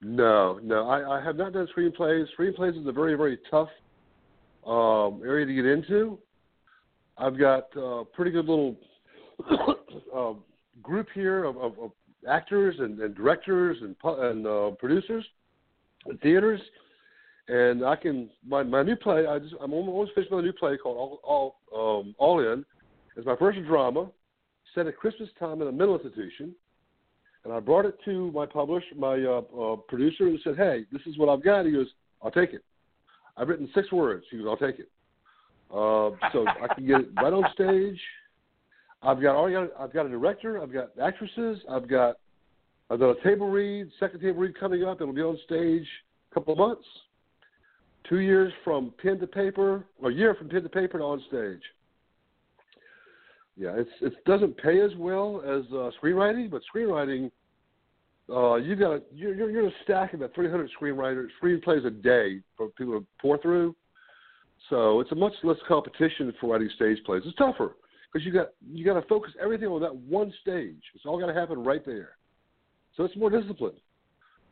No, 0.00 0.60
no, 0.62 0.88
I, 0.88 1.18
I 1.18 1.24
have 1.24 1.36
not 1.36 1.52
done 1.52 1.66
screenplays. 1.76 2.26
Screenplays 2.38 2.80
is 2.80 2.86
a 2.86 2.92
very, 2.92 3.16
very 3.16 3.38
tough 3.50 3.68
um, 4.64 5.22
area 5.24 5.44
to 5.44 5.54
get 5.54 5.66
into. 5.66 6.18
I've 7.18 7.38
got 7.38 7.68
a 7.76 8.04
pretty 8.12 8.30
good 8.30 8.46
little 8.46 8.76
um, 10.14 10.38
group 10.82 11.08
here 11.14 11.44
of, 11.44 11.56
of, 11.56 11.78
of 11.78 11.90
actors 12.28 12.76
and, 12.78 12.98
and 13.00 13.14
directors 13.14 13.78
and, 13.80 13.96
and 14.04 14.46
uh, 14.46 14.70
producers 14.78 15.24
and 16.06 16.20
theaters, 16.20 16.60
and 17.48 17.84
I 17.84 17.96
can 17.96 18.30
my 18.46 18.62
my 18.62 18.82
new 18.82 18.96
play. 18.96 19.26
I 19.26 19.38
just 19.38 19.54
I'm 19.60 19.72
almost 19.72 20.12
finished 20.14 20.30
with 20.30 20.40
a 20.40 20.46
new 20.46 20.52
play 20.52 20.76
called 20.76 21.18
All 21.24 21.56
All 21.72 22.00
um, 22.00 22.14
All 22.18 22.40
In. 22.40 22.64
It's 23.16 23.26
my 23.26 23.36
first 23.36 23.58
drama 23.66 24.10
set 24.74 24.86
at 24.86 24.96
Christmas 24.96 25.28
time 25.40 25.60
in 25.60 25.68
a 25.68 25.72
mental 25.72 25.98
institution 25.98 26.54
and 27.48 27.52
I 27.52 27.60
brought 27.60 27.86
it 27.86 27.96
to 28.04 28.30
my 28.32 28.46
publisher, 28.46 28.94
my 28.96 29.14
uh, 29.24 29.42
uh, 29.58 29.76
producer, 29.76 30.26
and 30.26 30.38
said, 30.44 30.56
"Hey, 30.56 30.84
this 30.92 31.00
is 31.06 31.16
what 31.16 31.28
I've 31.28 31.42
got." 31.42 31.64
He 31.64 31.72
goes, 31.72 31.86
"I'll 32.22 32.30
take 32.30 32.52
it." 32.52 32.62
I've 33.36 33.48
written 33.48 33.70
six 33.74 33.90
words. 33.92 34.26
He 34.30 34.38
goes, 34.38 34.46
"I'll 34.48 34.56
take 34.56 34.78
it." 34.78 34.90
Uh, 35.70 36.10
so 36.32 36.46
I 36.48 36.74
can 36.74 36.86
get 36.86 37.00
it 37.00 37.08
right 37.22 37.32
on 37.32 37.44
stage. 37.52 38.00
I've 39.02 39.20
got 39.22 39.50
got, 39.50 39.68
I've 39.78 39.92
got 39.92 40.06
a 40.06 40.08
director. 40.08 40.60
I've 40.60 40.72
got 40.72 40.90
actresses. 41.00 41.60
I've 41.70 41.88
got 41.88 42.16
I've 42.90 42.98
got 42.98 43.10
a 43.10 43.22
table 43.22 43.50
read, 43.50 43.88
second 44.00 44.20
table 44.20 44.40
read 44.40 44.58
coming 44.58 44.84
up. 44.84 45.00
It'll 45.00 45.12
be 45.12 45.20
on 45.22 45.38
stage 45.44 45.86
a 46.30 46.34
couple 46.34 46.54
of 46.54 46.58
months. 46.58 46.86
Two 48.08 48.20
years 48.20 48.52
from 48.64 48.94
pen 49.02 49.18
to 49.20 49.26
paper, 49.26 49.84
or 50.00 50.10
a 50.10 50.14
year 50.14 50.34
from 50.34 50.48
pen 50.48 50.62
to 50.62 50.68
paper 50.68 50.98
to 50.98 51.04
on 51.04 51.22
stage. 51.28 51.60
Yeah, 53.56 53.72
it's 53.76 53.90
it 54.00 54.24
doesn't 54.24 54.56
pay 54.56 54.80
as 54.80 54.92
well 54.96 55.42
as 55.44 55.64
uh, 55.72 55.90
screenwriting, 56.00 56.50
but 56.50 56.62
screenwriting, 56.74 57.30
uh, 58.30 58.54
you 58.54 58.76
got 58.76 59.02
you're 59.12 59.34
you're 59.34 59.50
you're 59.50 59.66
in 59.66 59.68
a 59.68 59.82
stack 59.84 60.14
about 60.14 60.34
300 60.34 60.70
screenwriters 60.80 61.26
screenplays 61.42 61.84
a 61.84 61.90
day 61.90 62.40
for 62.56 62.68
people 62.70 63.00
to 63.00 63.06
pour 63.20 63.36
through. 63.38 63.74
So 64.70 65.00
it's 65.00 65.12
a 65.12 65.14
much 65.14 65.32
less 65.42 65.56
competition 65.66 66.32
for 66.40 66.52
writing 66.52 66.70
stage 66.76 66.98
plays. 67.04 67.22
It's 67.24 67.36
tougher 67.36 67.76
because 68.12 68.26
you 68.26 68.32
got 68.32 68.48
you 68.70 68.84
got 68.84 69.00
to 69.00 69.06
focus 69.06 69.32
everything 69.40 69.68
on 69.68 69.80
that 69.80 69.94
one 69.94 70.32
stage. 70.42 70.82
It's 70.94 71.06
all 71.06 71.18
got 71.18 71.26
to 71.26 71.34
happen 71.34 71.62
right 71.62 71.84
there. 71.84 72.10
So 72.96 73.04
it's 73.04 73.16
more 73.16 73.30
discipline. 73.30 73.74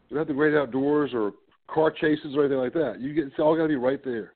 You 0.09 0.17
don't 0.17 0.19
have 0.21 0.29
the 0.29 0.35
great 0.35 0.55
outdoors 0.55 1.11
or 1.13 1.33
car 1.69 1.91
chases 1.91 2.35
or 2.37 2.45
anything 2.45 2.59
like 2.59 2.75
that. 2.75 3.01
You 3.01 3.13
get 3.13 3.27
it's 3.27 3.39
all 3.39 3.57
got 3.57 3.63
to 3.63 3.69
be 3.69 3.77
right 3.77 4.03
there. 4.05 4.35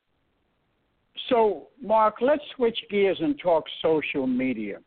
So, 1.28 1.68
Mark, 1.82 2.16
let's 2.20 2.42
switch 2.56 2.78
gears 2.90 3.18
and 3.20 3.38
talk 3.38 3.64
social 3.82 4.26
media. 4.26 4.78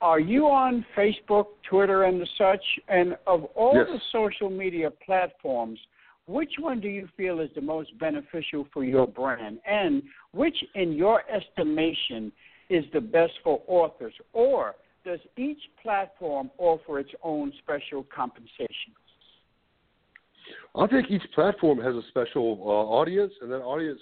Are 0.00 0.20
you 0.20 0.46
on 0.46 0.84
Facebook, 0.96 1.46
Twitter, 1.68 2.04
and 2.04 2.20
the 2.20 2.26
such? 2.38 2.62
And 2.88 3.16
of 3.26 3.44
all 3.56 3.74
Yes. 3.74 3.88
the 3.88 4.00
social 4.12 4.48
media 4.48 4.90
platforms, 5.04 5.80
which 6.28 6.52
one 6.58 6.78
do 6.78 6.88
you 6.88 7.08
feel 7.16 7.40
is 7.40 7.48
the 7.54 7.60
most 7.60 7.98
beneficial 7.98 8.66
for 8.72 8.84
your 8.84 9.06
brand? 9.06 9.58
And 9.66 10.02
which, 10.32 10.56
in 10.74 10.92
your 10.92 11.22
estimation, 11.30 12.30
is 12.68 12.84
the 12.92 13.00
best 13.00 13.32
for 13.42 13.62
authors? 13.66 14.12
Or 14.34 14.74
does 15.06 15.20
each 15.38 15.60
platform 15.82 16.50
offer 16.58 16.98
its 16.98 17.10
own 17.22 17.50
special 17.62 18.06
compensation? 18.14 18.92
I 20.76 20.86
think 20.86 21.10
each 21.10 21.22
platform 21.34 21.78
has 21.78 21.94
a 21.94 22.02
special 22.08 22.58
uh, 22.62 22.94
audience, 22.94 23.32
and 23.40 23.50
that 23.50 23.62
audience 23.62 24.00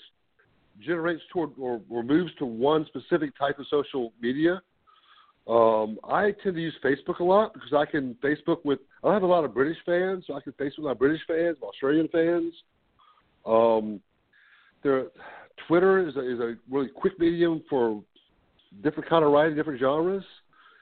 generates 0.85 1.23
toward 1.33 1.51
or, 1.59 1.81
or 1.89 2.03
moves 2.03 2.33
to 2.41 2.45
one 2.45 2.87
specific 2.87 3.39
type 3.39 3.61
of 3.61 3.67
social 3.71 4.13
media. 4.21 4.61
Um, 5.49 5.99
I 6.03 6.33
tend 6.43 6.57
to 6.57 6.61
use 6.61 6.75
Facebook 6.85 7.21
a 7.21 7.25
lot 7.25 7.55
because 7.55 7.73
I 7.73 7.87
can 7.87 8.17
Facebook 8.23 8.65
with. 8.65 8.81
I 9.05 9.13
have 9.13 9.23
a 9.23 9.27
lot 9.27 9.45
of 9.45 9.55
British 9.55 9.79
fans, 9.87 10.25
so 10.27 10.35
I 10.35 10.41
can 10.41 10.53
Facebook 10.55 10.81
my 10.85 10.95
British 10.95 11.21
fans, 11.27 11.57
my 11.61 11.69
Australian 11.69 12.09
fans. 12.09 12.53
Um, 13.45 14.01
there, 14.83 15.07
Twitter 15.69 16.07
is 16.09 16.17
a, 16.17 16.33
is 16.33 16.41
a 16.41 16.57
really 16.69 16.89
quick 16.89 17.19
medium 17.21 17.63
for 17.71 18.03
different 18.83 19.09
kind 19.09 19.25
of 19.25 19.31
writing, 19.31 19.55
different 19.55 19.81
genres. 19.81 20.25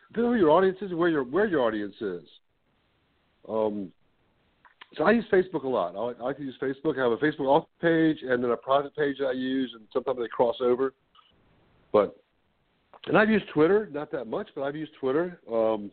Depending 0.08 0.32
who 0.32 0.38
your 0.38 0.50
audience 0.50 0.78
is 0.80 0.94
where 0.94 1.10
your 1.10 1.24
where 1.24 1.46
your 1.46 1.60
audience 1.60 1.96
is. 2.00 2.22
Um, 3.46 3.92
so 4.96 5.04
I 5.04 5.10
use 5.10 5.24
Facebook 5.30 5.64
a 5.64 5.68
lot. 5.68 5.94
I 5.96 5.98
like, 5.98 6.20
I 6.20 6.22
like 6.22 6.36
to 6.38 6.42
use 6.42 6.54
Facebook. 6.62 6.98
I 6.98 7.02
have 7.02 7.12
a 7.12 7.16
Facebook 7.16 7.48
off 7.48 7.66
page 7.82 8.18
and 8.22 8.42
then 8.42 8.50
a 8.52 8.56
private 8.56 8.96
page 8.96 9.16
that 9.18 9.26
I 9.26 9.32
use, 9.32 9.72
and 9.74 9.86
sometimes 9.92 10.18
they 10.18 10.28
cross 10.28 10.56
over. 10.60 10.94
But 11.92 12.16
and 13.06 13.18
I've 13.18 13.30
used 13.30 13.46
Twitter, 13.52 13.88
not 13.92 14.10
that 14.12 14.26
much, 14.26 14.48
but 14.54 14.62
I've 14.62 14.76
used 14.76 14.92
Twitter. 14.98 15.40
Um, 15.50 15.90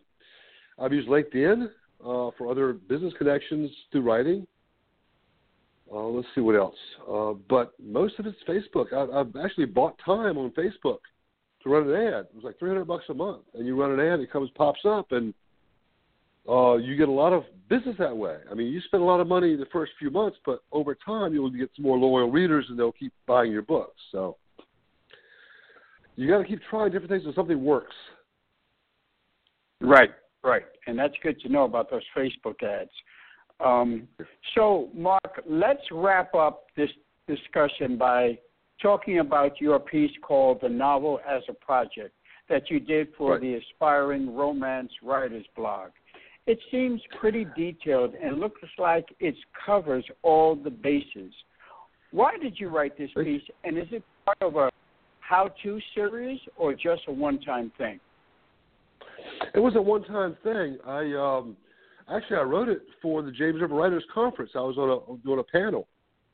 I've 0.79 0.93
used 0.93 1.07
LinkedIn 1.07 1.67
uh, 2.01 2.31
for 2.37 2.49
other 2.49 2.73
business 2.73 3.13
connections 3.17 3.69
through 3.91 4.01
writing. 4.01 4.47
Uh, 5.93 6.07
let's 6.07 6.27
see 6.33 6.41
what 6.41 6.55
else. 6.55 6.75
Uh, 7.09 7.33
but 7.49 7.73
most 7.81 8.17
of 8.17 8.25
it's 8.25 8.37
Facebook. 8.47 8.93
I, 8.93 9.19
I've 9.19 9.35
actually 9.43 9.65
bought 9.65 9.99
time 10.05 10.37
on 10.37 10.51
Facebook 10.51 10.99
to 11.63 11.69
run 11.69 11.89
an 11.89 11.95
ad. 11.95 12.25
It 12.25 12.35
was 12.35 12.43
like 12.43 12.57
300 12.59 12.85
bucks 12.85 13.05
a 13.09 13.13
month, 13.13 13.43
and 13.53 13.67
you 13.67 13.79
run 13.79 13.91
an 13.91 13.99
ad, 13.99 14.19
it 14.19 14.31
comes 14.31 14.49
pops 14.55 14.81
up, 14.85 15.11
and 15.11 15.33
uh, 16.49 16.75
you 16.77 16.95
get 16.95 17.09
a 17.09 17.11
lot 17.11 17.33
of 17.33 17.43
business 17.69 17.95
that 17.99 18.15
way. 18.15 18.37
I 18.49 18.53
mean, 18.53 18.67
you 18.67 18.81
spend 18.81 19.03
a 19.03 19.05
lot 19.05 19.19
of 19.19 19.27
money 19.27 19.55
the 19.55 19.67
first 19.71 19.91
few 19.99 20.09
months, 20.09 20.37
but 20.45 20.63
over 20.71 20.95
time 20.95 21.33
you'll 21.33 21.49
get 21.49 21.69
some 21.75 21.83
more 21.83 21.97
loyal 21.97 22.31
readers, 22.31 22.65
and 22.69 22.79
they'll 22.79 22.93
keep 22.93 23.13
buying 23.27 23.51
your 23.51 23.61
books. 23.61 23.99
So 24.11 24.37
you 26.15 26.27
got 26.27 26.39
to 26.39 26.45
keep 26.45 26.59
trying 26.69 26.91
different 26.91 27.09
things 27.09 27.23
until 27.25 27.41
something 27.41 27.63
works. 27.63 27.95
Right, 29.79 30.11
right, 30.43 30.63
and 30.87 30.97
that's 30.97 31.13
good 31.23 31.39
to 31.41 31.49
know 31.49 31.63
about 31.63 31.89
those 31.89 32.03
Facebook 32.15 32.61
ads. 32.63 32.91
Um, 33.63 34.07
so, 34.55 34.89
Mark, 34.93 35.43
let's 35.47 35.81
wrap 35.91 36.33
up 36.35 36.65
this 36.75 36.89
discussion 37.27 37.97
by 37.97 38.37
talking 38.81 39.19
about 39.19 39.61
your 39.61 39.79
piece 39.79 40.11
called 40.21 40.59
The 40.61 40.69
Novel 40.69 41.19
as 41.27 41.43
a 41.49 41.53
Project 41.53 42.13
that 42.49 42.69
you 42.69 42.79
did 42.79 43.09
for 43.17 43.33
right. 43.33 43.41
the 43.41 43.55
Aspiring 43.55 44.35
Romance 44.35 44.91
Writers 45.03 45.45
blog. 45.55 45.91
It 46.47 46.59
seems 46.71 47.01
pretty 47.19 47.45
detailed 47.55 48.15
and 48.15 48.39
looks 48.39 48.61
like 48.77 49.05
it 49.19 49.35
covers 49.65 50.03
all 50.23 50.55
the 50.55 50.71
bases. 50.71 51.31
Why 52.11 52.37
did 52.41 52.59
you 52.59 52.69
write 52.69 52.97
this 52.97 53.11
piece, 53.15 53.43
and 53.63 53.77
is 53.77 53.87
it 53.91 54.03
part 54.25 54.37
of 54.41 54.55
a 54.55 54.69
how-to 55.31 55.79
series 55.95 56.39
or 56.57 56.73
just 56.73 57.03
a 57.07 57.11
one-time 57.11 57.71
thing? 57.77 58.01
It 59.55 59.59
was 59.59 59.77
a 59.77 59.81
one-time 59.81 60.35
thing. 60.43 60.77
I 60.85 61.13
um, 61.13 61.55
actually 62.13 62.35
I 62.35 62.41
wrote 62.41 62.67
it 62.67 62.81
for 63.01 63.21
the 63.21 63.31
James 63.31 63.61
River 63.61 63.75
Writers 63.75 64.03
Conference. 64.13 64.51
I 64.55 64.59
was 64.59 64.77
on 64.77 64.89
a 64.89 65.25
doing 65.25 65.39
a 65.39 65.43
panel 65.43 65.87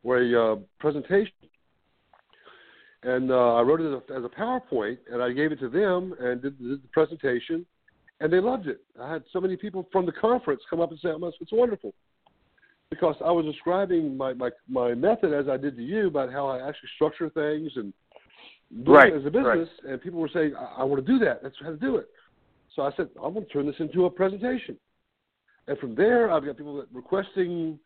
or 0.03 0.17
a 0.17 0.53
uh, 0.53 0.55
presentation, 0.79 1.31
and 3.03 3.29
uh, 3.29 3.53
I 3.53 3.61
wrote 3.61 3.81
it 3.81 3.95
as 3.95 4.01
a, 4.09 4.17
as 4.17 4.23
a 4.25 4.29
PowerPoint, 4.29 4.97
and 5.11 5.21
I 5.21 5.31
gave 5.31 5.51
it 5.51 5.59
to 5.59 5.69
them 5.69 6.15
and 6.19 6.41
did, 6.41 6.57
the 6.57 6.81
presentation, 6.91 7.67
and 8.19 8.33
they 8.33 8.39
loved 8.39 8.65
it. 8.65 8.81
I 8.99 9.13
had 9.13 9.23
so 9.31 9.39
many 9.39 9.57
people 9.57 9.87
from 9.91 10.07
the 10.07 10.11
conference 10.11 10.61
come 10.71 10.81
up 10.81 10.89
and 10.89 10.99
say, 10.99 11.09
"It's 11.39 11.51
wonderful," 11.51 11.93
because 12.89 13.15
I 13.23 13.29
was 13.29 13.45
describing 13.45 14.17
my, 14.17 14.33
my 14.33 14.49
my 14.67 14.95
method 14.95 15.33
as 15.33 15.47
I 15.47 15.57
did 15.57 15.75
to 15.75 15.83
you 15.83 16.07
about 16.07 16.31
how 16.31 16.47
I 16.47 16.67
actually 16.67 16.89
structure 16.95 17.29
things 17.29 17.73
and 17.75 17.93
Right, 18.85 19.13
as 19.13 19.25
a 19.25 19.31
business, 19.31 19.69
right. 19.83 19.91
and 19.91 20.01
people 20.01 20.19
were 20.19 20.29
saying, 20.33 20.53
I, 20.55 20.81
"I 20.81 20.83
want 20.83 21.05
to 21.05 21.11
do 21.11 21.23
that. 21.23 21.41
That's 21.41 21.55
how 21.61 21.69
to 21.69 21.77
do 21.77 21.95
it." 21.95 22.09
So 22.75 22.81
I 22.81 22.91
said, 22.97 23.09
"I'm 23.23 23.33
going 23.33 23.45
to 23.45 23.51
turn 23.51 23.65
this 23.65 23.79
into 23.79 24.05
a 24.05 24.09
presentation," 24.09 24.77
and 25.67 25.77
from 25.79 25.95
there, 25.95 26.31
I've 26.31 26.45
got 26.45 26.57
people 26.57 26.75
that 26.77 26.87
requesting 26.91 27.79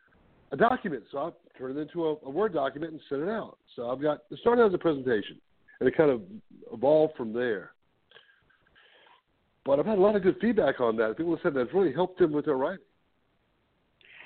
a 0.51 0.57
document, 0.57 1.03
so 1.11 1.17
I 1.19 1.57
turned 1.57 1.77
it 1.77 1.81
into 1.81 2.07
a, 2.07 2.15
a 2.25 2.29
Word 2.29 2.53
document 2.53 2.93
and 2.93 3.01
sent 3.09 3.21
it 3.21 3.29
out. 3.29 3.57
So 3.75 3.89
I've 3.91 4.01
got 4.01 4.23
it 4.31 4.39
started 4.39 4.65
as 4.65 4.73
a 4.73 4.77
presentation, 4.77 5.39
and 5.79 5.87
it 5.87 5.95
kind 5.95 6.09
of 6.09 6.21
evolved 6.73 7.15
from 7.15 7.31
there. 7.31 7.71
But 9.63 9.79
I've 9.79 9.85
had 9.85 9.99
a 9.99 10.01
lot 10.01 10.15
of 10.15 10.23
good 10.23 10.37
feedback 10.41 10.79
on 10.79 10.97
that. 10.97 11.15
People 11.15 11.35
have 11.35 11.43
said 11.43 11.53
that's 11.53 11.73
really 11.73 11.93
helped 11.93 12.17
them 12.17 12.31
with 12.31 12.45
their 12.45 12.57
writing. 12.57 12.83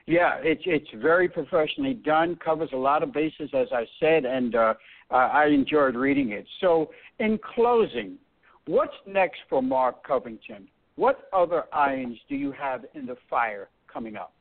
Yeah, 0.08 0.36
it's 0.42 0.62
it's 0.66 0.88
very 1.02 1.28
professionally 1.28 1.96
done. 1.96 2.38
Covers 2.44 2.70
a 2.74 2.78
lot 2.78 3.04
of 3.04 3.12
bases, 3.12 3.50
as 3.54 3.68
I 3.72 3.86
said, 4.00 4.26
and 4.26 4.56
uh, 4.56 4.74
I 5.12 5.46
enjoyed 5.48 5.96
reading 5.96 6.32
it. 6.32 6.46
So, 6.62 6.90
in 7.20 7.40
closing, 7.56 8.18
what's 8.66 8.96
next 9.06 9.40
for 9.50 9.62
Mark 9.62 10.06
Covington? 10.06 10.68
What 10.96 11.28
other 11.34 11.66
irons 11.74 12.18
do 12.30 12.36
you 12.36 12.52
have 12.54 12.86
in 12.94 13.06
the 13.06 13.16
fire 13.30 13.70
coming 13.92 14.16
up? 14.16 14.34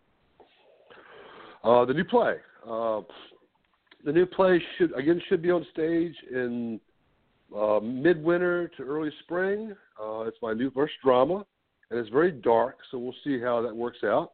Uh, 1.63 1.85
the 1.85 1.95
new 1.95 2.05
play. 2.05 2.37
Uh, 2.69 3.01
the 4.05 4.13
new 4.13 4.27
play 4.27 4.63
should 4.77 4.97
again 4.99 5.21
should 5.29 5.43
be 5.43 5.51
on 5.51 5.67
stage 5.73 6.15
in 6.31 6.81
uh, 7.57 7.81
midwinter 7.81 8.69
to 8.77 8.83
early 8.83 9.11
spring. 9.23 9.75
Uh, 10.01 10.21
it's 10.23 10.37
my 10.43 10.53
new 10.53 10.71
first 10.71 10.93
drama, 11.03 11.45
and 11.91 11.99
it's 11.99 12.11
very 12.11 12.33
dark, 12.33 12.77
so 12.91 12.99
we'll 12.99 13.15
see 13.25 13.41
how 13.41 13.63
that 13.63 13.75
works 13.75 14.05
out. 14.05 14.33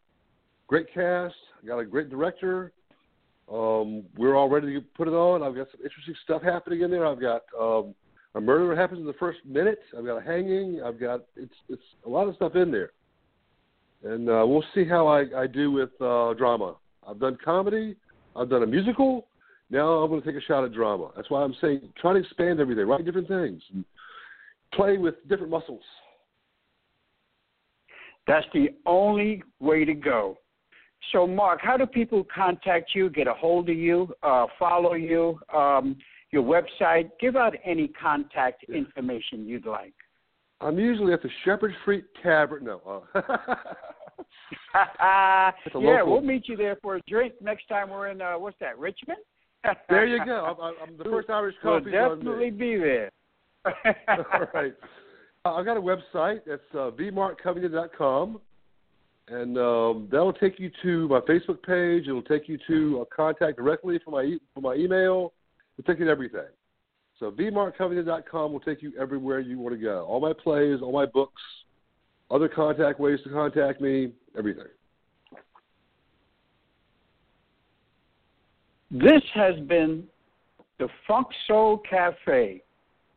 Great 0.67 0.93
cast, 0.93 1.35
got 1.67 1.79
a 1.79 1.85
great 1.85 2.11
director. 2.11 2.73
Um, 3.53 4.05
we're 4.17 4.37
all 4.37 4.49
ready 4.49 4.73
to 4.75 4.81
put 4.81 5.09
it 5.09 5.13
on. 5.13 5.43
I've 5.43 5.57
got 5.57 5.67
some 5.73 5.81
interesting 5.83 6.15
stuff 6.23 6.43
happening 6.43 6.83
in 6.83 6.91
there. 6.91 7.05
I've 7.05 7.21
got 7.21 7.43
um, 7.59 7.95
a 8.37 8.41
murder 8.41 8.69
that 8.69 8.81
happens 8.81 9.01
in 9.01 9.07
the 9.07 9.13
first 9.15 9.39
minute. 9.45 9.81
I've 9.97 10.05
got 10.05 10.19
a 10.19 10.23
hanging. 10.23 10.81
I've 10.85 11.01
got 11.01 11.23
it's 11.37 11.55
it's 11.69 11.83
a 12.07 12.09
lot 12.09 12.29
of 12.29 12.37
stuff 12.37 12.55
in 12.55 12.71
there, 12.71 12.93
and 14.05 14.29
uh, 14.29 14.45
we'll 14.47 14.65
see 14.73 14.85
how 14.85 15.09
I, 15.09 15.25
I 15.37 15.47
do 15.49 15.73
with 15.73 15.91
uh, 16.01 16.35
drama. 16.35 16.77
I've 17.07 17.19
done 17.19 17.37
comedy. 17.45 17.97
I've 18.37 18.51
done 18.51 18.63
a 18.63 18.67
musical. 18.67 19.27
Now 19.69 19.89
I'm 19.89 20.11
going 20.11 20.23
to 20.23 20.33
take 20.33 20.41
a 20.41 20.47
shot 20.47 20.65
at 20.65 20.73
drama. 20.73 21.11
That's 21.17 21.31
why 21.31 21.43
I'm 21.43 21.55
saying 21.61 21.93
try 22.01 22.13
to 22.13 22.21
expand 22.21 22.61
everything, 22.61 22.87
write 22.87 23.05
different 23.05 23.29
things, 23.29 23.63
and 23.75 23.85
play 24.75 24.97
with 24.97 25.15
different 25.29 25.51
muscles. 25.51 25.83
That's 28.29 28.47
the 28.55 28.69
only 28.87 29.43
way 29.59 29.85
to 29.85 29.95
go. 29.95 30.39
So, 31.13 31.27
Mark, 31.27 31.61
how 31.63 31.77
do 31.77 31.87
people 31.87 32.27
contact 32.33 32.95
you, 32.95 33.11
get 33.11 33.27
a 33.27 33.35
hold 33.35 33.69
of 33.69 33.77
you, 33.77 34.15
uh, 34.23 34.47
follow 34.59 34.95
you, 34.95 35.39
um, 35.55 35.97
your 36.31 36.43
website? 36.43 37.11
Give 37.21 37.37
out 37.37 37.55
any 37.65 37.89
contact 37.89 38.65
information 38.69 39.47
you'd 39.47 39.67
like. 39.67 39.95
I'm 40.61 40.79
usually 40.79 41.13
at 41.15 41.23
the 41.23 41.31
Shepherd 41.45 41.73
Street 41.83 42.05
Tavern. 42.23 42.65
No. 42.65 43.05
Uh, 43.15 43.23
yeah, 44.75 45.53
local- 45.75 46.13
we'll 46.13 46.21
meet 46.21 46.49
you 46.49 46.57
there 46.57 46.77
for 46.83 46.97
a 46.97 47.01
drink 47.09 47.35
next 47.41 47.67
time 47.69 47.91
we're 47.91 48.09
in, 48.09 48.21
uh, 48.21 48.39
what's 48.39 48.59
that, 48.61 48.79
Richmond? 48.79 49.19
there 49.89 50.07
you 50.07 50.25
go. 50.25 50.57
I'm, 50.61 50.75
I'm 50.83 50.97
the 50.97 51.05
first 51.11 51.31
Irish 51.31 51.55
coffee. 51.63 51.91
We'll 51.91 52.17
definitely 52.17 52.51
be 52.51 52.77
there. 52.77 53.11
All 53.65 53.73
right. 54.55 54.75
Uh, 55.45 55.55
I've 55.55 55.65
got 55.65 55.77
a 55.77 55.81
website. 55.81 56.41
It's 56.47 56.63
uh, 56.75 56.91
vmarkcovington.com. 56.99 58.41
And 59.31 59.57
um, 59.59 60.09
that'll 60.11 60.33
take 60.33 60.59
you 60.59 60.71
to 60.83 61.07
my 61.09 61.21
Facebook 61.21 61.63
page. 61.63 62.09
It'll 62.09 62.21
take 62.21 62.49
you 62.49 62.59
to 62.67 63.03
a 63.03 63.07
contact 63.15 63.59
directly 63.59 64.01
for 64.05 64.11
my 64.11 64.23
e- 64.23 64.41
for 64.53 64.61
my 64.61 64.75
email. 64.75 65.33
It'll 65.79 65.87
take 65.87 66.01
you 66.01 66.07
to 66.07 66.11
everything. 66.11 66.49
So 67.21 67.31
vmarkcovington.com 67.31 68.53
will 68.53 68.61
take 68.61 68.83
you 68.83 68.93
everywhere 68.99 69.39
you 69.39 69.59
want 69.59 69.77
to 69.77 69.81
go. 69.81 70.05
All 70.07 70.21
my 70.21 70.33
plays, 70.33 70.81
all 70.83 70.93
my 70.93 71.07
books, 71.07 71.41
other 72.31 72.49
contact 72.49 72.99
ways 72.99 73.21
to 73.25 73.31
contact 73.31 73.81
me, 73.81 74.13
everything. 74.37 74.65
This 78.91 79.23
has 79.35 79.55
been 79.69 80.05
the 80.81 80.89
Funk 81.07 81.29
Soul 81.47 81.81
Cafe 81.89 82.63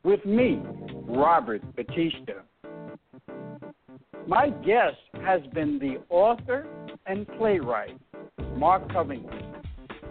with 0.04 0.24
me, 0.26 0.62
Robert 1.08 1.64
Batista. 1.76 2.44
My 4.28 4.50
guest 4.50 4.98
has 5.24 5.40
been 5.54 5.80
the 5.80 6.02
author 6.10 6.68
and 7.06 7.26
playwright, 7.38 7.96
Mark 8.56 8.92
Covington. 8.92 9.62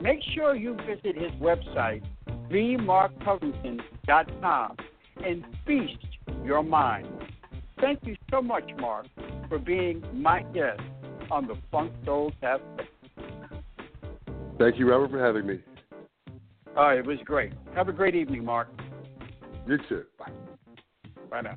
Make 0.01 0.21
sure 0.35 0.55
you 0.55 0.77
visit 0.87 1.17
his 1.17 1.33
website, 1.41 2.05
vmarkcovington.com, 2.51 4.77
and 5.25 5.45
feast 5.67 6.07
your 6.45 6.63
mind. 6.63 7.09
Thank 7.81 8.01
you 8.05 8.15
so 8.31 8.41
much, 8.43 8.71
Mark, 8.79 9.07
for 9.49 9.59
being 9.59 10.05
my 10.13 10.43
guest 10.43 10.83
on 11.31 11.47
the 11.47 11.55
Funk 11.71 11.91
Soul 12.05 12.31
Cafe. 12.41 12.63
Thank 14.59 14.79
you, 14.79 14.91
Robert, 14.91 15.11
for 15.11 15.25
having 15.25 15.47
me. 15.47 15.61
Oh, 16.77 16.89
it 16.89 17.07
was 17.07 17.17
great. 17.25 17.55
Have 17.75 17.89
a 17.89 17.93
great 17.93 18.15
evening, 18.15 18.45
Mark. 18.45 18.69
You 19.67 19.79
too. 19.89 20.03
Bye. 20.19 20.33
Bye 21.31 21.41
now. 21.41 21.57